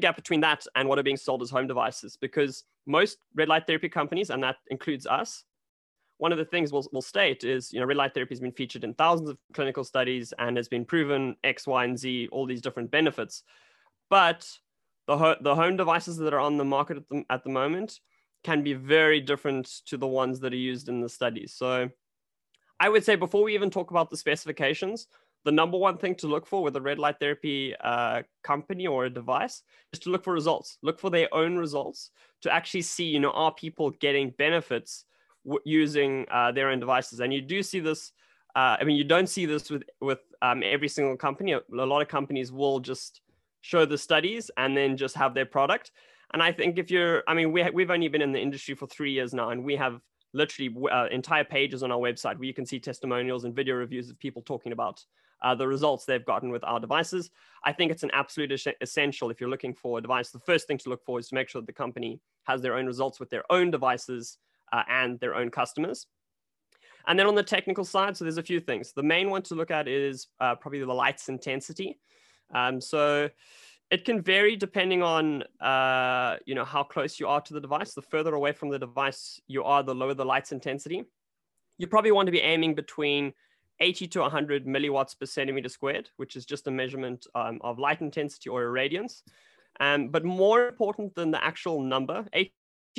[0.00, 3.66] gap between that and what are being sold as home devices because most red light
[3.66, 5.44] therapy companies, and that includes us,
[6.18, 8.52] one of the things we'll, we'll state is, you know, red light therapy has been
[8.52, 12.46] featured in thousands of clinical studies and has been proven X, Y, and Z, all
[12.46, 13.42] these different benefits.
[14.08, 14.48] But
[15.08, 17.98] the, ho- the home devices that are on the market at the, at the moment
[18.44, 21.54] can be very different to the ones that are used in the studies.
[21.54, 21.88] So
[22.78, 25.06] I would say before we even talk about the specifications,
[25.44, 29.06] the number one thing to look for with a red light therapy uh, company or
[29.06, 30.78] a device is to look for results.
[30.82, 32.10] Look for their own results
[32.42, 35.04] to actually see you know are people getting benefits
[35.44, 37.20] w- using uh, their own devices?
[37.20, 38.12] And you do see this
[38.54, 41.52] uh, i mean you don't see this with with um, every single company.
[41.52, 43.20] A, lot of companies will just
[43.62, 45.92] show the studies and then just have their product.
[46.32, 48.86] And i think if you're i mean we, we've only been in the industry for
[48.86, 50.00] three years now and we have
[50.32, 54.08] literally uh, entire pages on our website where you can see testimonials and video reviews
[54.08, 55.04] of people talking about
[55.42, 57.30] uh, the results they've gotten with our devices.
[57.64, 60.30] I think it's an absolute es- essential if you're looking for a device.
[60.30, 62.74] The first thing to look for is to make sure that the company has their
[62.74, 64.38] own results with their own devices
[64.72, 66.06] uh, and their own customers.
[67.06, 68.92] And then on the technical side, so there's a few things.
[68.92, 71.98] The main one to look at is uh, probably the light's intensity.
[72.54, 73.28] Um, so
[73.90, 77.94] it can vary depending on uh, you know how close you are to the device.
[77.94, 81.04] The further away from the device you are, the lower the light's intensity.
[81.78, 83.32] You probably want to be aiming between
[83.82, 88.00] 80 to 100 milliwatts per centimeter squared, which is just a measurement um, of light
[88.00, 89.22] intensity or irradiance.
[89.80, 92.52] Um, but more important than the actual number, 80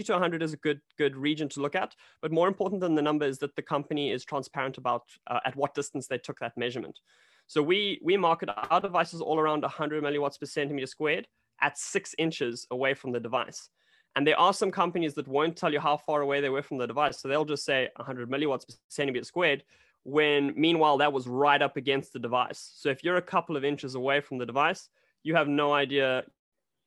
[0.04, 1.96] to 100 is a good good region to look at.
[2.22, 5.56] But more important than the number is that the company is transparent about uh, at
[5.56, 7.00] what distance they took that measurement.
[7.48, 11.28] So we we market our devices all around 100 milliwatts per centimeter squared
[11.62, 13.70] at six inches away from the device.
[14.16, 16.78] And there are some companies that won't tell you how far away they were from
[16.78, 17.20] the device.
[17.20, 19.64] So they'll just say 100 milliwatts per centimeter squared,
[20.04, 22.72] when meanwhile that was right up against the device.
[22.76, 24.90] So if you're a couple of inches away from the device,
[25.24, 26.24] you have no idea,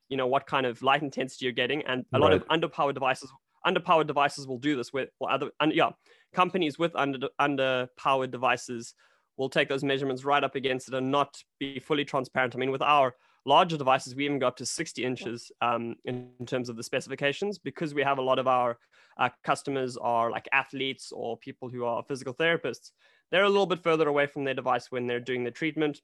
[0.09, 1.83] you know, what kind of light intensity you're getting.
[1.87, 2.23] And a right.
[2.23, 3.33] lot of underpowered devices,
[3.67, 5.91] underpowered devices will do this with, or other, and yeah,
[6.35, 8.95] companies with under underpowered devices
[9.39, 12.55] will take those measurements right up against it and not be fully transparent.
[12.55, 13.15] I mean, with our
[13.47, 16.83] larger devices, we even go up to 60 inches um, in, in, terms of the
[16.83, 18.77] specifications because we have a lot of our
[19.19, 22.91] uh, customers are like athletes or people who are physical therapists.
[23.31, 26.03] They're a little bit further away from their device when they're doing the treatment.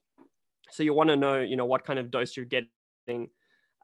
[0.71, 3.29] So you want to know, you know, what kind of dose you're getting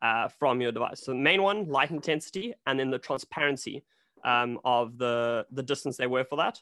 [0.02, 1.04] uh, from your device.
[1.04, 3.84] So the main one, light intensity, and then the transparency
[4.24, 6.60] um, of the, the distance they were for that.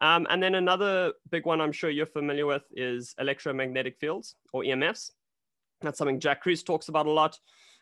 [0.00, 4.62] Um, and then another big one I'm sure you're familiar with is electromagnetic fields or
[4.62, 5.10] EMFs.
[5.82, 7.38] That's something Jack Kruse talks about a lot.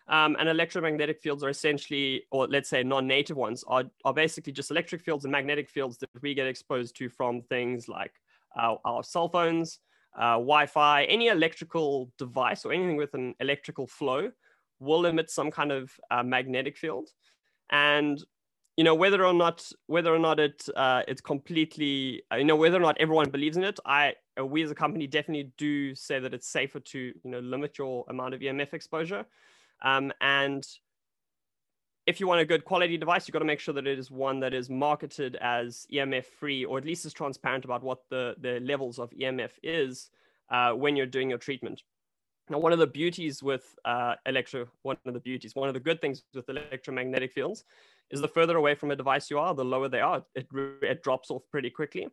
[0.09, 4.73] Um, and electromagnetic fields are essentially, or let's say non-native ones, are, are basically just
[4.73, 8.13] electric fields and magnetic fields that we get exposed to from things like
[8.57, 9.79] our, our cell phones,
[10.17, 14.33] uh, Wi-Fi, any electrical device or anything with an electrical flow
[14.81, 17.11] will emit some kind of uh, magnetic field.
[17.71, 18.21] And
[18.81, 22.57] you know whether or not whether or not it uh, it's completely uh, you know
[22.57, 25.95] whether or not everyone believes in it i uh, we as a company definitely do
[25.95, 29.27] say that it's safer to you know limit your amount of emf exposure
[29.83, 30.67] um, and
[32.07, 34.11] if you want a good quality device you've got to make sure that it is
[34.11, 38.35] one that is marketed as emf free or at least is transparent about what the
[38.41, 40.09] the levels of emf is
[40.49, 41.83] uh, when you're doing your treatment.
[42.49, 45.79] Now, one of the beauties with uh, electro, one of the beauties, one of the
[45.89, 47.65] good things with electromagnetic fields
[48.11, 50.25] is the further away from a device you are, the lower they are.
[50.35, 50.49] It,
[50.83, 52.09] it drops off pretty quickly.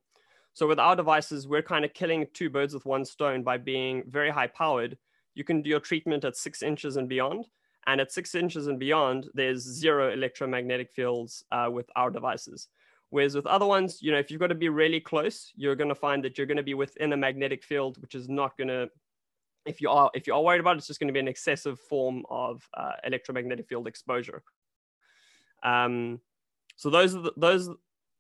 [0.54, 4.04] So with our devices, we're kind of killing two birds with one stone by being
[4.08, 4.98] very high powered.
[5.36, 7.46] You can do your treatment at six inches and beyond.
[7.86, 12.68] And at six inches and beyond, there's zero electromagnetic fields uh, with our devices.
[13.12, 15.88] Whereas with other ones, you know, if you've got to be really close, you're going
[15.90, 18.68] to find that you're going to be within a magnetic field, which is not going
[18.68, 18.90] to,
[19.66, 21.28] if you are if you are worried about it, it's just going to be an
[21.28, 24.44] excessive form of uh, electromagnetic field exposure.
[25.64, 26.20] Um,
[26.76, 27.70] so those are the, those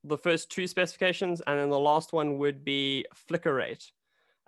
[0.03, 3.91] the first two specifications, and then the last one would be flicker rate.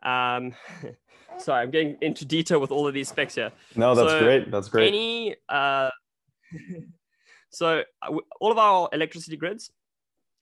[0.03, 0.53] Um,
[1.37, 3.51] sorry, I'm getting into detail with all of these specs here.
[3.75, 4.51] No, that's so great.
[4.51, 4.87] That's great.
[4.87, 5.89] Any uh,
[7.49, 9.71] so uh, all of our electricity grids,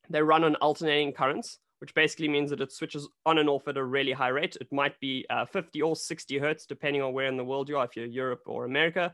[0.09, 3.77] they run on alternating currents, which basically means that it switches on and off at
[3.77, 4.57] a really high rate.
[4.59, 7.77] It might be uh, 50 or 60 hertz, depending on where in the world you
[7.77, 9.13] are, if you're Europe or America.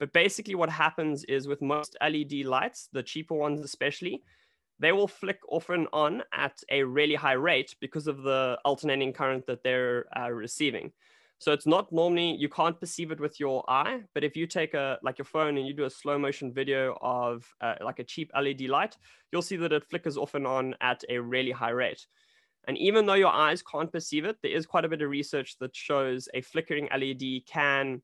[0.00, 4.22] But basically, what happens is with most LED lights, the cheaper ones especially,
[4.80, 9.12] they will flick off and on at a really high rate because of the alternating
[9.12, 10.92] current that they're uh, receiving.
[11.38, 14.74] So it's not normally you can't perceive it with your eye, but if you take
[14.74, 18.04] a like your phone and you do a slow motion video of uh, like a
[18.04, 18.96] cheap LED light,
[19.30, 22.06] you'll see that it flickers off and on at a really high rate.
[22.66, 25.58] And even though your eyes can't perceive it, there is quite a bit of research
[25.58, 28.00] that shows a flickering LED can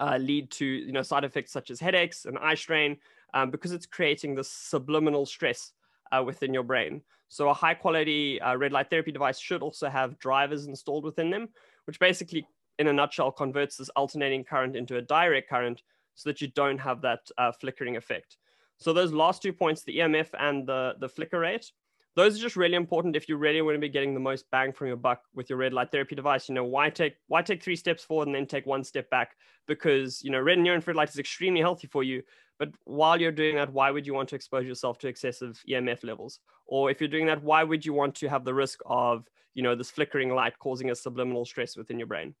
[0.00, 2.96] uh, lead to you know side effects such as headaches and eye strain
[3.34, 5.72] um, because it's creating this subliminal stress
[6.12, 7.02] uh, within your brain.
[7.28, 11.30] So a high quality uh, red light therapy device should also have drivers installed within
[11.30, 11.48] them,
[11.84, 12.46] which basically,
[12.78, 15.82] in a nutshell, converts this alternating current into a direct current
[16.14, 18.38] so that you don't have that uh, flickering effect.
[18.78, 21.70] So those last two points, the EMF and the, the flicker rate,
[22.18, 24.72] those are just really important if you really want to be getting the most bang
[24.72, 26.48] from your buck with your red light therapy device.
[26.48, 29.36] You know, why take why take three steps forward and then take one step back?
[29.68, 32.24] Because you know, red and infrared light is extremely healthy for you.
[32.58, 36.02] But while you're doing that, why would you want to expose yourself to excessive EMF
[36.02, 36.40] levels?
[36.66, 39.62] Or if you're doing that, why would you want to have the risk of, you
[39.62, 42.34] know, this flickering light causing a subliminal stress within your brain?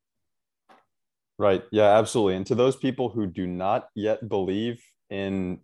[1.38, 1.62] Right.
[1.70, 2.34] Yeah, absolutely.
[2.34, 5.60] And to those people who do not yet believe in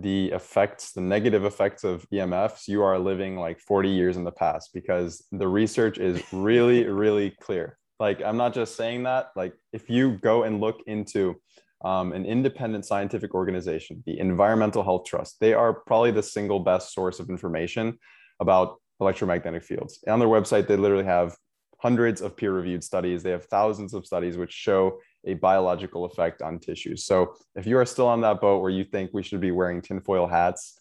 [0.00, 4.32] the effects, the negative effects of EMFs, you are living like 40 years in the
[4.32, 7.78] past because the research is really, really clear.
[7.98, 9.30] Like, I'm not just saying that.
[9.36, 11.36] Like, if you go and look into
[11.84, 16.94] um, an independent scientific organization, the Environmental Health Trust, they are probably the single best
[16.94, 17.98] source of information
[18.40, 20.02] about electromagnetic fields.
[20.08, 21.36] On their website, they literally have
[21.78, 23.22] hundreds of peer reviewed studies.
[23.22, 27.04] They have thousands of studies which show a biological effect on tissues.
[27.04, 29.82] So if you are still on that boat where you think we should be wearing
[29.82, 30.80] tinfoil hats,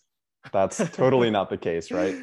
[0.52, 2.16] that's totally not the case, right?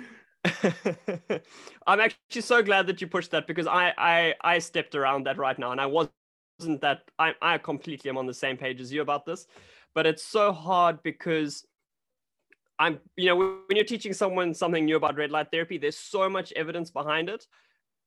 [1.86, 5.38] I'm actually so glad that you pushed that because I, I I stepped around that
[5.38, 8.92] right now and I wasn't that I I completely am on the same page as
[8.92, 9.46] you about this,
[9.94, 11.66] but it's so hard because
[12.78, 16.28] I'm you know when you're teaching someone something new about red light therapy, there's so
[16.28, 17.46] much evidence behind it.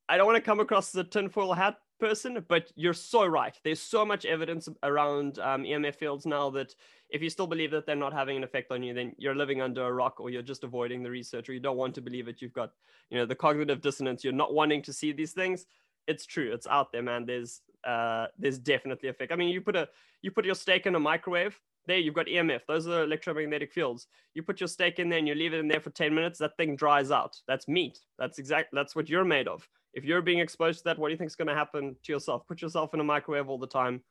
[0.07, 3.57] I don't want to come across as a tinfoil hat person, but you're so right.
[3.63, 6.73] There's so much evidence around um, EMF fields now that
[7.09, 9.61] if you still believe that they're not having an effect on you, then you're living
[9.61, 12.27] under a rock or you're just avoiding the research or you don't want to believe
[12.27, 12.41] it.
[12.41, 12.71] You've got,
[13.09, 14.23] you know, the cognitive dissonance.
[14.23, 15.65] You're not wanting to see these things.
[16.07, 16.51] It's true.
[16.53, 17.25] It's out there, man.
[17.25, 19.31] There's uh, there's definitely a effect.
[19.31, 19.87] I mean, you put a
[20.21, 21.59] you put your steak in a microwave.
[21.85, 22.61] There, you've got EMF.
[22.67, 24.07] Those are electromagnetic fields.
[24.33, 26.37] You put your steak in there and you leave it in there for 10 minutes,
[26.37, 27.37] that thing dries out.
[27.47, 27.99] That's meat.
[28.19, 28.69] That's exact.
[28.73, 31.29] That's what you're made of if you're being exposed to that, what do you think
[31.29, 32.47] is going to happen to yourself?
[32.47, 34.01] Put yourself in a microwave all the time.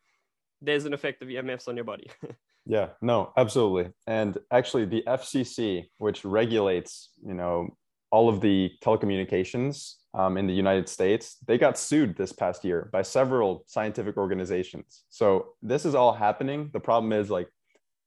[0.61, 2.11] There's an effect of EMFs on your body.
[2.67, 3.93] yeah, no, absolutely.
[4.07, 7.69] And actually, the FCC, which regulates, you know,
[8.11, 12.89] all of the telecommunications um, in the United States, they got sued this past year
[12.93, 15.05] by several scientific organizations.
[15.11, 16.71] So this is all happening.
[16.73, 17.49] The problem is like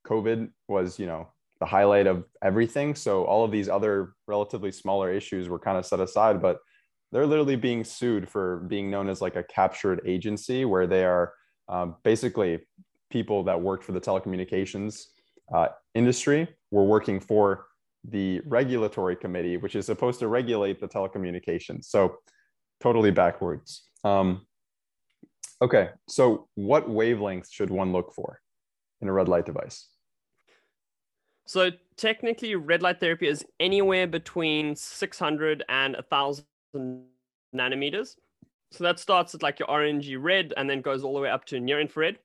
[0.07, 2.95] COVID was, you know, the highlight of everything.
[2.95, 6.57] So all of these other relatively smaller issues were kind of set aside, but
[7.11, 11.33] they're literally being sued for being known as like a captured agency where they are
[11.69, 12.59] um, basically
[13.09, 15.05] people that worked for the telecommunications
[15.53, 17.65] uh, industry were working for
[18.05, 21.85] the regulatory committee which is supposed to regulate the telecommunications.
[21.85, 22.17] So
[22.79, 23.83] totally backwards.
[24.03, 24.47] Um,
[25.61, 28.39] okay so what wavelengths should one look for
[29.01, 29.87] in a red light device?
[31.45, 36.45] So technically red light therapy is anywhere between 600 and 1000
[36.75, 38.15] nanometers.
[38.71, 41.45] So that starts at like your orangey red and then goes all the way up
[41.45, 42.19] to near infrared.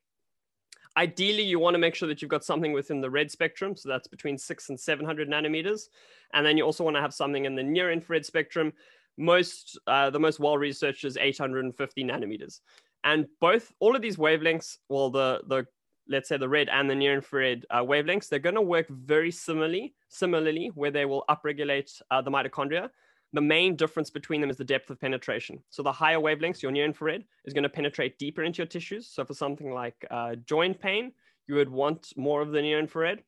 [0.95, 3.75] Ideally, you want to make sure that you've got something within the red spectrum.
[3.75, 5.89] So that's between six and 700 nanometers.
[6.33, 8.73] And then you also want to have something in the near infrared spectrum.
[9.17, 12.61] most uh, the most well researched is 850 nanometers,
[13.03, 15.65] and both all of these wavelengths, well, the the
[16.09, 19.31] let's say the red and the near infrared uh, wavelengths, they're going to work very
[19.31, 22.89] similarly, similarly, where they will upregulate uh, the mitochondria.
[23.33, 25.61] The main difference between them is the depth of penetration.
[25.69, 29.07] So the higher wavelengths, your near infrared, is going to penetrate deeper into your tissues.
[29.07, 31.11] So for something like uh, joint pain,
[31.47, 33.23] you would want more of the near infrared.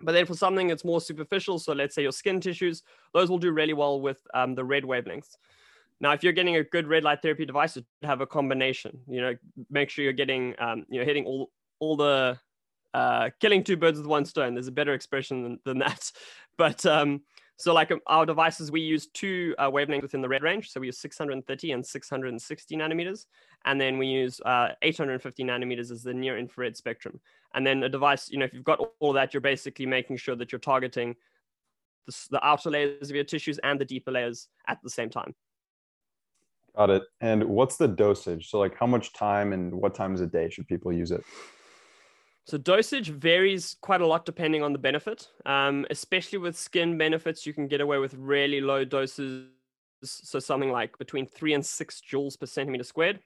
[0.00, 3.38] But then for something that's more superficial, so let's say your skin tissues, those will
[3.38, 5.36] do really well with um, the red wavelengths.
[6.00, 9.00] Now, if you're getting a good red light therapy device, it have a combination.
[9.08, 9.36] You know,
[9.68, 11.50] make sure you're getting, um, you know, hitting all
[11.80, 12.38] all the
[12.94, 14.54] uh, killing two birds with one stone.
[14.54, 16.12] There's a better expression than, than that.
[16.56, 17.22] But um,
[17.58, 20.70] so, like um, our devices, we use two uh, wavelengths within the red range.
[20.70, 23.26] So we use 630 and 660 nanometers,
[23.64, 27.18] and then we use uh, 850 nanometers as the near infrared spectrum.
[27.54, 30.36] And then a device, you know, if you've got all that, you're basically making sure
[30.36, 31.16] that you're targeting
[32.06, 35.34] the, the outer layers of your tissues and the deeper layers at the same time.
[36.76, 37.02] Got it.
[37.20, 38.50] And what's the dosage?
[38.50, 41.24] So, like, how much time and what times a day should people use it?
[42.48, 45.28] So dosage varies quite a lot depending on the benefit.
[45.44, 49.48] Um, especially with skin benefits, you can get away with really low doses.
[50.02, 53.20] So something like between three and six joules per centimeter squared.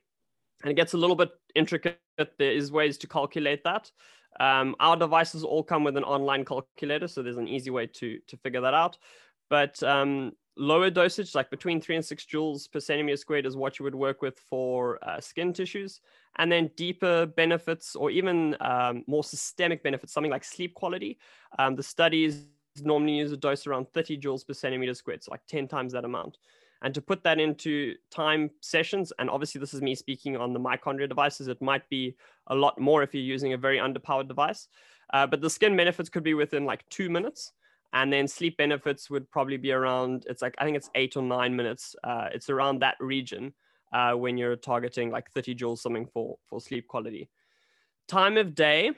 [0.65, 2.01] And it gets a little bit intricate.
[2.19, 3.93] There is ways to calculate that.
[4.41, 8.19] Um, our devices all come with an online calculator, so there's an easy way to
[8.27, 8.99] to figure that out.
[9.49, 13.79] But um, lower dosage, like between three and six joules per centimeter squared, is what
[13.79, 16.01] you would work with for uh, skin tissues.
[16.39, 21.19] And then deeper benefits, or even um, more systemic benefits, something like sleep quality.
[21.59, 22.47] Um, the studies
[22.81, 26.05] normally use a dose around 30 joules per centimeter squared, so like 10 times that
[26.05, 26.39] amount.
[26.83, 30.59] And to put that into time sessions, and obviously this is me speaking on the
[30.59, 32.17] Mychondria devices, it might be
[32.49, 34.69] a lot more if you're using a very underpowered device.
[35.13, 37.53] Uh, but the skin benefits could be within like two minutes
[37.93, 41.23] and then sleep benefits would probably be around it's like i think it's eight or
[41.23, 43.53] nine minutes uh, it's around that region
[43.93, 47.29] uh, when you're targeting like 30 joules something for for sleep quality.
[48.09, 48.93] Time of day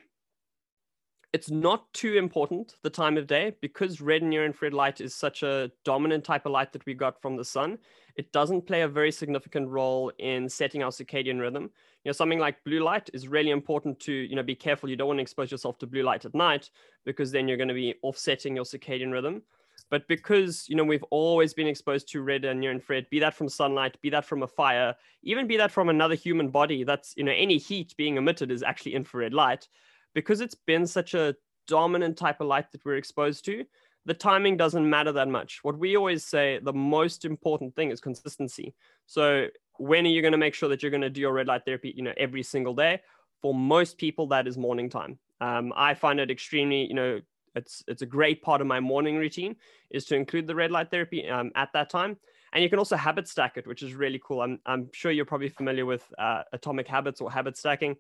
[1.35, 5.43] it's not too important the time of day because red near infrared light is such
[5.43, 7.77] a dominant type of light that we got from the sun
[8.17, 11.65] it doesn't play a very significant role in setting our circadian rhythm.
[12.05, 14.97] You know something like blue light is really important to you know be careful you
[14.97, 16.71] don't want to expose yourself to blue light at night
[17.05, 19.43] because then you're going to be offsetting your circadian rhythm.
[19.91, 23.35] But because you know we've always been exposed to red and near infrared be that
[23.35, 27.15] from sunlight be that from a fire even be that from another human body that's
[27.17, 29.69] you know any heat being emitted is actually infrared light
[30.15, 31.35] because it's been such a
[31.67, 33.65] dominant type of light that we're exposed to
[34.07, 35.61] the timing doesn't matter that much.
[35.63, 38.75] What we always say the most important thing is consistency.
[39.07, 39.49] So
[39.79, 41.65] when are you going to make sure that you're going to do your red light
[41.65, 43.01] therapy you know every single day?
[43.41, 45.19] For most people that is morning time.
[45.41, 47.21] Um, i find it extremely you know
[47.57, 49.57] it's it's a great part of my morning routine
[49.91, 52.17] is to include the red light therapy um, at that time.
[52.53, 54.43] And you can also habit stack it which is really cool.
[54.43, 57.97] I'm, I'm sure you're probably familiar with uh, atomic habits or habit stacking.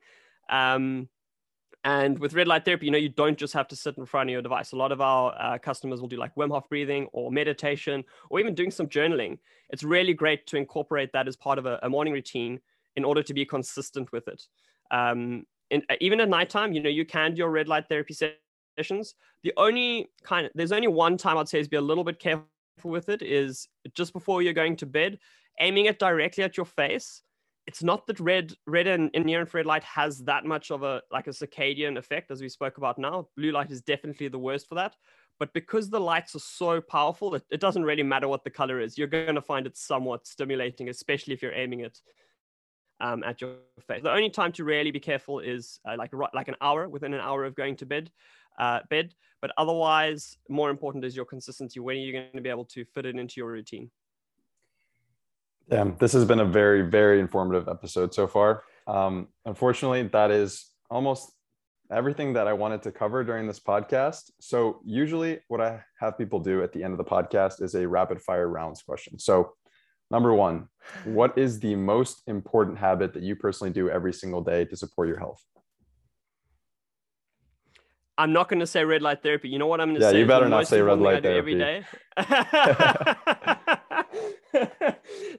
[0.48, 1.08] Um,
[1.84, 4.30] and with red light therapy, you know, you don't just have to sit in front
[4.30, 4.72] of your device.
[4.72, 8.40] A lot of our uh, customers will do like Wim Hof breathing or meditation or
[8.40, 9.38] even doing some journaling.
[9.68, 12.60] It's really great to incorporate that as part of a, a morning routine
[12.96, 14.42] in order to be consistent with it.
[14.90, 18.14] Um, and uh, even at nighttime, you know, you can do your red light therapy
[18.14, 19.14] sessions.
[19.42, 22.18] The only kind of, there's only one time I'd say is be a little bit
[22.18, 22.46] careful
[22.84, 25.18] with it is just before you're going to bed,
[25.60, 27.23] aiming it directly at your face
[27.66, 31.02] it's not that red red and, and near infrared light has that much of a
[31.10, 33.28] like a circadian effect as we spoke about now.
[33.36, 34.94] Blue light is definitely the worst for that.
[35.40, 38.80] But because the lights are so powerful it, it doesn't really matter what the color
[38.80, 38.96] is.
[38.98, 41.98] You're going to find it somewhat stimulating especially if you're aiming it
[43.00, 43.56] um, at your
[43.86, 44.02] face.
[44.02, 47.20] The only time to really be careful is uh, like like an hour within an
[47.20, 48.10] hour of going to bed
[48.58, 49.14] uh, bed.
[49.40, 51.80] But otherwise more important is your consistency.
[51.80, 53.90] When are you going to be able to fit it into your routine
[55.70, 58.62] yeah, this has been a very, very informative episode so far.
[58.86, 61.32] Um, unfortunately, that is almost
[61.90, 64.30] everything that I wanted to cover during this podcast.
[64.40, 67.88] So, usually, what I have people do at the end of the podcast is a
[67.88, 69.18] rapid fire rounds question.
[69.18, 69.54] So,
[70.10, 70.68] number one,
[71.04, 75.08] what is the most important habit that you personally do every single day to support
[75.08, 75.42] your health?
[78.16, 79.48] I'm not going to say red light therapy.
[79.48, 80.16] You know what I'm going to yeah, say?
[80.18, 81.84] Yeah, you better not say red light therapy every day.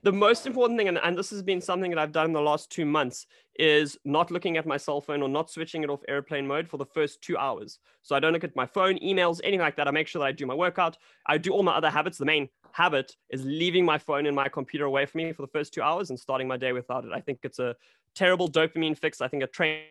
[0.03, 2.41] the most important thing, and, and this has been something that I've done in the
[2.41, 6.01] last two months, is not looking at my cell phone or not switching it off
[6.07, 7.79] airplane mode for the first two hours.
[8.01, 9.87] So I don't look at my phone, emails, anything like that.
[9.87, 10.97] I make sure that I do my workout.
[11.25, 12.17] I do all my other habits.
[12.17, 15.47] The main habit is leaving my phone and my computer away from me for the
[15.47, 17.11] first two hours and starting my day without it.
[17.13, 17.75] I think it's a
[18.13, 19.21] terrible dopamine fix.
[19.21, 19.85] I think it trains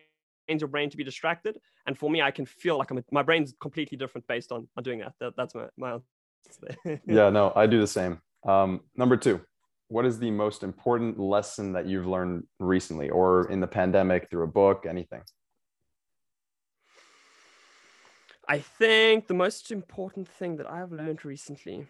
[0.47, 1.57] your brain to be distracted.
[1.87, 4.83] And for me, I can feel like I'm, my brain's completely different based on, on
[4.83, 5.13] doing that.
[5.19, 5.97] that that's my, my
[7.07, 8.21] yeah, no, I do the same.
[8.45, 9.41] Um, number two,
[9.87, 14.43] what is the most important lesson that you've learned recently or in the pandemic through
[14.43, 15.21] a book, anything?
[18.47, 21.87] I think the most important thing that I've learned recently.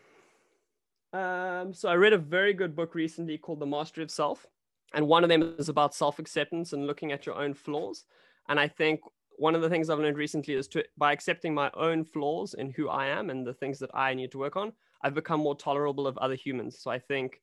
[1.11, 4.45] Um, so I read a very good book recently called The Mastery of Self.
[4.93, 8.05] And one of them is about self acceptance and looking at your own flaws.
[8.47, 9.01] And I think
[9.37, 12.71] one of the things I've learned recently is to by accepting my own flaws and
[12.71, 14.71] who I am and the things that I need to work on,
[15.05, 16.79] I've become more tolerable of other humans.
[16.81, 17.39] So I think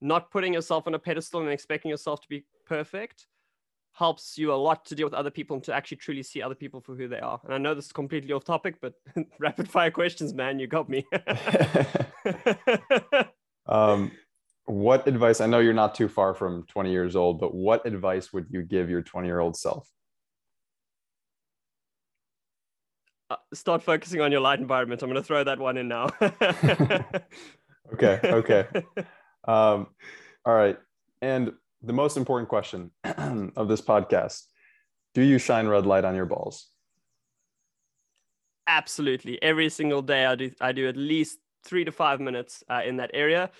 [0.00, 3.26] not putting yourself on a pedestal and expecting yourself to be perfect
[3.92, 6.56] helps you a lot to deal with other people and to actually truly see other
[6.56, 7.40] people for who they are.
[7.44, 8.94] And I know this is completely off topic, but
[9.38, 11.06] rapid fire questions, man, you got me.
[13.66, 14.10] um,
[14.64, 15.40] what advice?
[15.40, 18.62] I know you're not too far from 20 years old, but what advice would you
[18.62, 19.88] give your 20 year old self?
[23.08, 23.17] Uh,
[23.52, 25.02] start focusing on your light environment.
[25.02, 26.08] I'm going to throw that one in now.
[27.92, 28.20] okay.
[28.24, 28.66] Okay.
[29.46, 29.88] Um,
[30.44, 30.78] all right.
[31.20, 31.52] And
[31.82, 34.42] the most important question of this podcast
[35.14, 36.68] Do you shine red light on your balls?
[38.66, 39.40] Absolutely.
[39.42, 42.96] Every single day, I do, I do at least three to five minutes uh, in
[42.96, 43.50] that area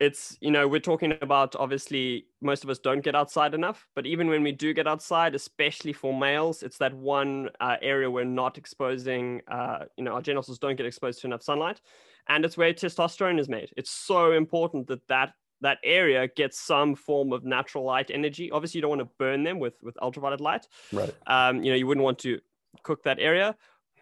[0.00, 4.06] it's you know we're talking about obviously most of us don't get outside enough but
[4.06, 8.24] even when we do get outside especially for males it's that one uh, area we're
[8.24, 11.80] not exposing uh, you know our genitals don't get exposed to enough sunlight
[12.28, 13.72] and it's where testosterone is made.
[13.76, 18.50] It's so important that that that area gets some form of natural light energy.
[18.52, 20.66] Obviously you don't want to burn them with with ultraviolet light.
[20.92, 21.14] Right.
[21.26, 22.38] Um, you know you wouldn't want to
[22.82, 23.56] cook that area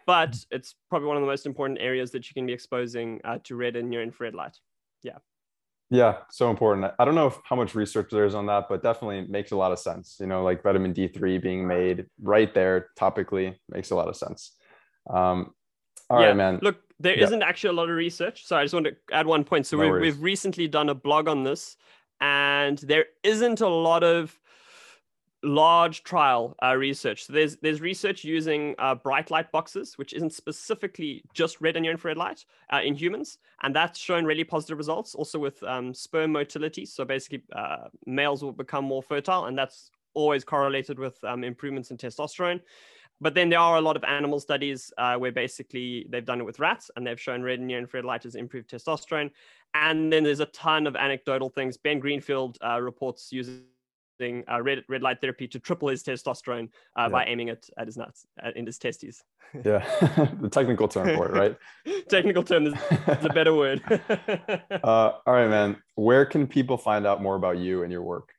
[0.06, 3.38] but it's probably one of the most important areas that you can be exposing uh,
[3.42, 4.56] to red and near infrared light.
[5.02, 5.18] Yeah
[5.90, 6.92] yeah, so important.
[6.98, 9.56] I don't know if, how much research there is on that, but definitely makes a
[9.56, 10.16] lot of sense.
[10.18, 14.52] You know, like vitamin D3 being made right there topically makes a lot of sense.
[15.08, 15.52] Um,
[16.10, 16.28] all yeah.
[16.28, 16.58] right, man.
[16.60, 17.28] Look, there yeah.
[17.28, 18.46] not actually a lot of research.
[18.46, 19.66] So I just want to add one point.
[19.66, 21.76] So no we've, we've recently done a blog on this,
[22.20, 24.38] and there isn't a lot of
[25.46, 27.24] large trial uh, research.
[27.24, 31.84] So there's there's research using uh, bright light boxes, which isn't specifically just red and
[31.84, 35.14] near infrared light uh, in humans, and that's shown really positive results.
[35.14, 39.90] Also with um, sperm motility, so basically uh, males will become more fertile, and that's
[40.14, 42.60] always correlated with um, improvements in testosterone.
[43.20, 46.44] But then there are a lot of animal studies uh, where basically they've done it
[46.44, 49.30] with rats and they've shown red and near infrared light has improved testosterone.
[49.72, 51.78] And then there's a ton of anecdotal things.
[51.78, 53.64] Ben Greenfield uh, reports using
[54.20, 57.08] uh, red red light therapy to triple his testosterone uh, yeah.
[57.08, 59.22] by aiming it at his nuts at, in his testes.
[59.64, 59.84] yeah,
[60.40, 61.56] the technical term for it, right?
[62.08, 63.82] technical term is, is, a better word.
[64.70, 65.76] uh, all right, man.
[65.94, 68.32] Where can people find out more about you and your work?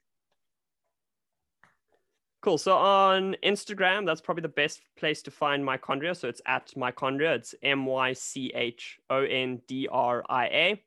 [2.42, 2.58] Cool.
[2.58, 6.16] So on Instagram, that's probably the best place to find Mychondria.
[6.16, 7.36] So it's at Mychondria.
[7.36, 10.84] It's M Y C H O N D R I A.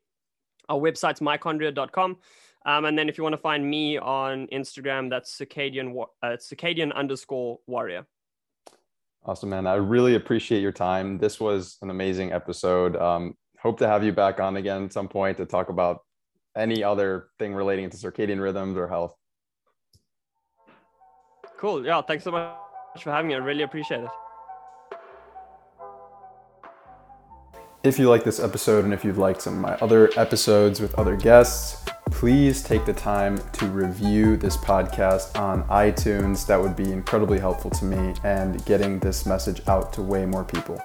[0.69, 2.17] Our website's mychondria.com.
[2.65, 6.93] Um, and then if you want to find me on Instagram, that's circadian uh, circadian
[6.93, 8.05] underscore warrior.
[9.25, 9.67] Awesome, man.
[9.67, 11.17] I really appreciate your time.
[11.17, 12.95] This was an amazing episode.
[12.95, 15.99] Um, hope to have you back on again at some point to talk about
[16.55, 19.15] any other thing relating to circadian rhythms or health.
[21.57, 21.85] Cool.
[21.85, 22.01] Yeah.
[22.01, 23.35] Thanks so much for having me.
[23.35, 24.09] I really appreciate it.
[27.83, 30.93] If you like this episode and if you've liked some of my other episodes with
[30.95, 31.83] other guests,
[32.21, 36.45] please take the time to review this podcast on iTunes.
[36.45, 40.43] That would be incredibly helpful to me and getting this message out to way more
[40.43, 40.79] people.